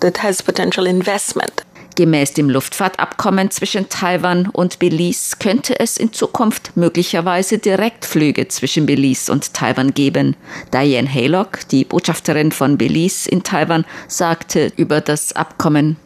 that 0.00 0.22
has 0.22 0.40
potential 0.40 0.86
investment. 0.86 1.64
Gemäß 2.00 2.32
dem 2.32 2.48
Luftfahrtabkommen 2.48 3.50
zwischen 3.50 3.90
Taiwan 3.90 4.48
und 4.48 4.78
Belize 4.78 5.36
könnte 5.38 5.78
es 5.78 5.98
in 5.98 6.14
Zukunft 6.14 6.74
möglicherweise 6.74 7.58
Direktflüge 7.58 8.48
zwischen 8.48 8.86
Belize 8.86 9.30
und 9.30 9.52
Taiwan 9.52 9.92
geben. 9.92 10.34
Diane 10.72 11.06
Haylock, 11.06 11.68
die 11.68 11.84
Botschafterin 11.84 12.52
von 12.52 12.78
Belize 12.78 13.28
in 13.28 13.42
Taiwan, 13.42 13.84
sagte 14.08 14.72
über 14.78 15.02
das 15.02 15.34
Abkommen 15.34 15.98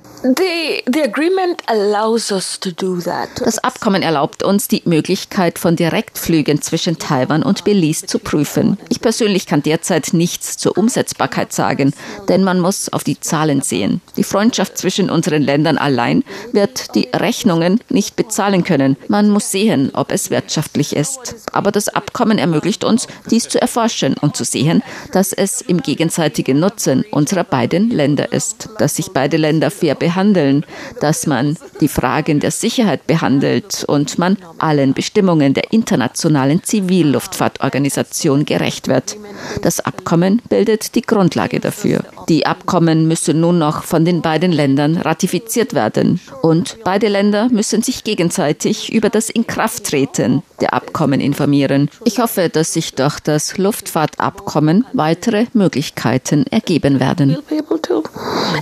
das 3.44 3.58
Abkommen 3.58 4.02
erlaubt 4.02 4.42
uns 4.42 4.68
die 4.68 4.80
Möglichkeit 4.86 5.58
von 5.58 5.76
Direktflügen 5.76 6.62
zwischen 6.62 6.98
Taiwan 6.98 7.42
und 7.42 7.64
Belize 7.64 8.06
zu 8.06 8.18
prüfen. 8.18 8.78
Ich 8.88 9.02
persönlich 9.02 9.44
kann 9.44 9.62
derzeit 9.62 10.14
nichts 10.14 10.56
zur 10.56 10.78
Umsetzbarkeit 10.78 11.52
sagen, 11.52 11.92
denn 12.30 12.42
man 12.42 12.58
muss 12.58 12.88
auf 12.88 13.04
die 13.04 13.20
Zahlen 13.20 13.60
sehen. 13.60 14.00
Die 14.16 14.24
Freundschaft 14.24 14.78
zwischen 14.78 15.10
unseren 15.10 15.42
Ländern 15.42 15.76
allein 15.76 16.24
wird 16.52 16.94
die 16.94 17.10
Rechnungen 17.14 17.80
nicht 17.90 18.16
bezahlen 18.16 18.64
können. 18.64 18.96
Man 19.08 19.28
muss 19.28 19.50
sehen, 19.50 19.90
ob 19.92 20.10
es 20.10 20.30
wirtschaftlich 20.30 20.96
ist. 20.96 21.36
Aber 21.52 21.70
das 21.70 21.88
Abkommen 21.88 22.38
ermöglicht 22.38 22.82
uns, 22.84 23.08
dies 23.30 23.46
zu 23.50 23.60
erforschen 23.60 24.14
und 24.14 24.36
zu 24.36 24.44
sehen, 24.44 24.82
dass 25.12 25.34
es 25.34 25.60
im 25.60 25.82
gegenseitigen 25.82 26.58
Nutzen 26.60 27.04
unserer 27.10 27.44
beiden 27.44 27.90
Länder 27.90 28.32
ist, 28.32 28.70
dass 28.78 28.96
sich 28.96 29.08
beide 29.10 29.36
Länder 29.36 29.70
fair 29.70 29.94
behandeln 29.94 30.13
behandeln, 30.14 30.64
dass 31.00 31.26
man 31.26 31.56
die 31.80 31.88
Fragen 31.88 32.38
der 32.38 32.52
Sicherheit 32.52 33.06
behandelt 33.06 33.84
und 33.88 34.16
man 34.18 34.36
allen 34.58 34.94
Bestimmungen 34.94 35.54
der 35.54 35.72
internationalen 35.72 36.62
Zivilluftfahrtorganisation 36.62 38.44
gerecht 38.44 38.86
wird. 38.86 39.16
Das 39.62 39.80
Abkommen 39.80 40.40
bildet 40.48 40.94
die 40.94 41.02
Grundlage 41.02 41.58
dafür. 41.58 42.04
Die 42.28 42.46
Abkommen 42.46 43.08
müssen 43.08 43.40
nun 43.40 43.58
noch 43.58 43.82
von 43.82 44.04
den 44.04 44.22
beiden 44.22 44.52
Ländern 44.52 44.96
ratifiziert 44.96 45.74
werden 45.74 46.20
und 46.42 46.78
beide 46.84 47.08
Länder 47.08 47.48
müssen 47.50 47.82
sich 47.82 48.04
gegenseitig 48.04 48.92
über 48.92 49.10
das 49.10 49.30
Inkrafttreten 49.30 50.42
der 50.60 50.74
Abkommen 50.74 51.20
informieren. 51.20 51.90
Ich 52.04 52.20
hoffe, 52.20 52.48
dass 52.48 52.72
sich 52.72 52.94
durch 52.94 53.18
das 53.20 53.58
Luftfahrtabkommen 53.58 54.86
weitere 54.92 55.46
Möglichkeiten 55.52 56.46
ergeben 56.50 57.00
werden. 57.00 57.38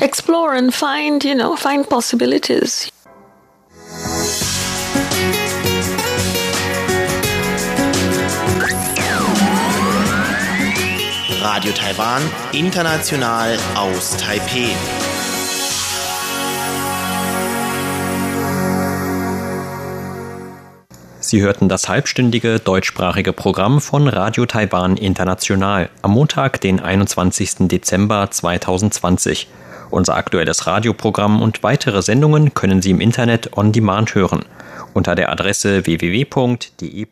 Explore 0.01 0.55
and 0.55 0.73
find, 0.73 1.25
you 1.25 1.35
know, 1.35 1.57
find 1.57 1.88
possibilities. 1.88 2.91
Radio 11.43 11.73
Taiwan, 11.73 12.23
international 12.53 13.59
aus 13.77 14.17
Taipeh. 14.17 15.12
Sie 21.33 21.40
hörten 21.40 21.71
das 21.71 21.88
halbstündige 21.88 22.59
deutschsprachige 22.59 23.33
Programm 23.33 23.81
von 23.81 24.07
Radio 24.07 24.45
Taiwan 24.45 24.99
International 24.99 25.88
am 26.03 26.11
Montag, 26.11 26.61
den 26.61 26.79
21. 26.79 27.68
Dezember 27.68 28.31
2020. 28.31 29.49
Unser 29.88 30.16
aktuelles 30.16 30.66
Radioprogramm 30.66 31.40
und 31.40 31.62
weitere 31.62 32.03
Sendungen 32.03 32.53
können 32.53 32.83
Sie 32.83 32.90
im 32.90 33.01
Internet 33.01 33.57
on 33.57 33.73
demand 33.73 34.14
hören 34.14 34.45
unter 34.92 35.14
der 35.14 35.33
Adresse 35.33 35.87
www.de. 35.87 37.07